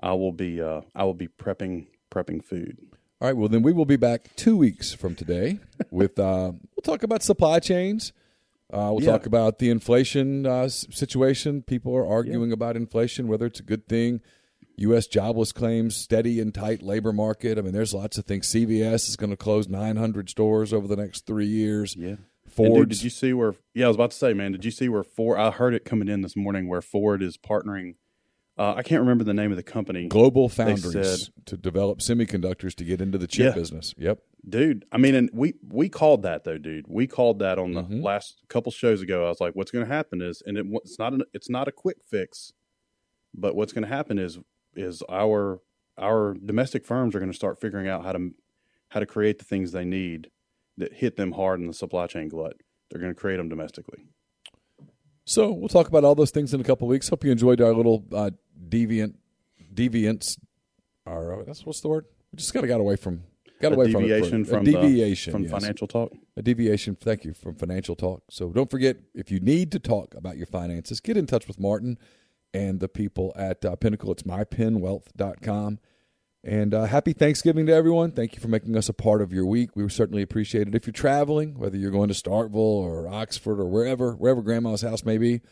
[0.00, 2.78] I will be uh I will be prepping prepping food.
[3.20, 3.36] All right.
[3.36, 5.58] Well, then we will be back two weeks from today
[5.90, 6.16] with.
[6.18, 8.12] Uh, we'll talk about supply chains.
[8.72, 9.12] Uh, we'll Yeah.
[9.12, 11.62] talk about the inflation uh, situation.
[11.62, 14.20] People are arguing about inflation, whether it's a good thing.
[14.78, 15.06] U.S.
[15.06, 17.58] jobless claims, steady and tight labor market.
[17.58, 18.46] I mean, there's lots of things.
[18.48, 21.96] CVS is going to close 900 stores over the next three years.
[21.96, 22.16] Yeah.
[22.46, 22.88] Ford.
[22.88, 23.54] Did you see where?
[23.74, 24.52] Yeah, I was about to say, man.
[24.52, 25.38] Did you see where Ford?
[25.38, 27.96] I heard it coming in this morning where Ford is partnering.
[28.58, 30.08] Uh, I can't remember the name of the company.
[30.08, 33.60] GlobalFoundries said- to develop semiconductors to get into the chip Yeah.
[33.60, 33.94] business.
[33.98, 34.20] Yep.
[34.48, 34.84] dude.
[34.92, 36.86] I mean, and we we called that though, dude.
[36.88, 38.00] We called that on the Mhm.
[38.02, 39.26] last couple shows ago.
[39.26, 41.66] I was like, what's going to happen is, and it, it's not an, it's not
[41.66, 42.52] a quick fix,
[43.34, 44.38] but what's going to happen is
[44.76, 45.60] is our
[45.98, 48.30] our domestic firms are going to start figuring out how to
[48.88, 50.30] how to create the things they need
[50.76, 52.54] that hit them hard in the supply chain glut.
[52.90, 54.04] They're going to create them domestically.
[55.24, 57.08] So we'll talk about all those things in a couple of weeks.
[57.08, 58.30] Hope you enjoyed our little uh,
[58.68, 59.14] deviant
[59.74, 60.38] deviance.
[61.06, 62.04] Our that's what's the word?
[62.32, 63.22] We just kind of got away from
[63.60, 64.72] got A away deviation from, from it.
[64.72, 65.50] the- a deviation from yes.
[65.50, 66.12] financial talk.
[66.36, 66.94] a deviation.
[66.94, 68.22] Thank you from financial talk.
[68.30, 71.58] So don't forget if you need to talk about your finances, get in touch with
[71.58, 71.98] Martin
[72.56, 74.10] and the people at uh, Pinnacle.
[74.12, 75.78] It's mypinwealth.com.
[76.42, 78.12] And uh, happy Thanksgiving to everyone.
[78.12, 79.70] Thank you for making us a part of your week.
[79.74, 80.74] We certainly appreciate it.
[80.74, 85.04] If you're traveling, whether you're going to Starkville or Oxford or wherever, wherever Grandma's house
[85.04, 85.42] may be,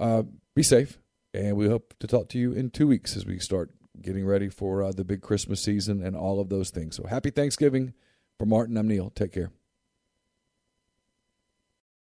[0.00, 0.24] uh,
[0.56, 0.98] be safe.
[1.32, 3.70] And we hope to talk to you in two weeks as we start
[4.00, 6.96] getting ready for uh, the big Christmas season and all of those things.
[6.96, 7.94] So happy Thanksgiving.
[8.38, 9.10] For Martin, I'm Neil.
[9.10, 9.52] Take care.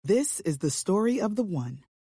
[0.04, 1.84] This is the story of the one.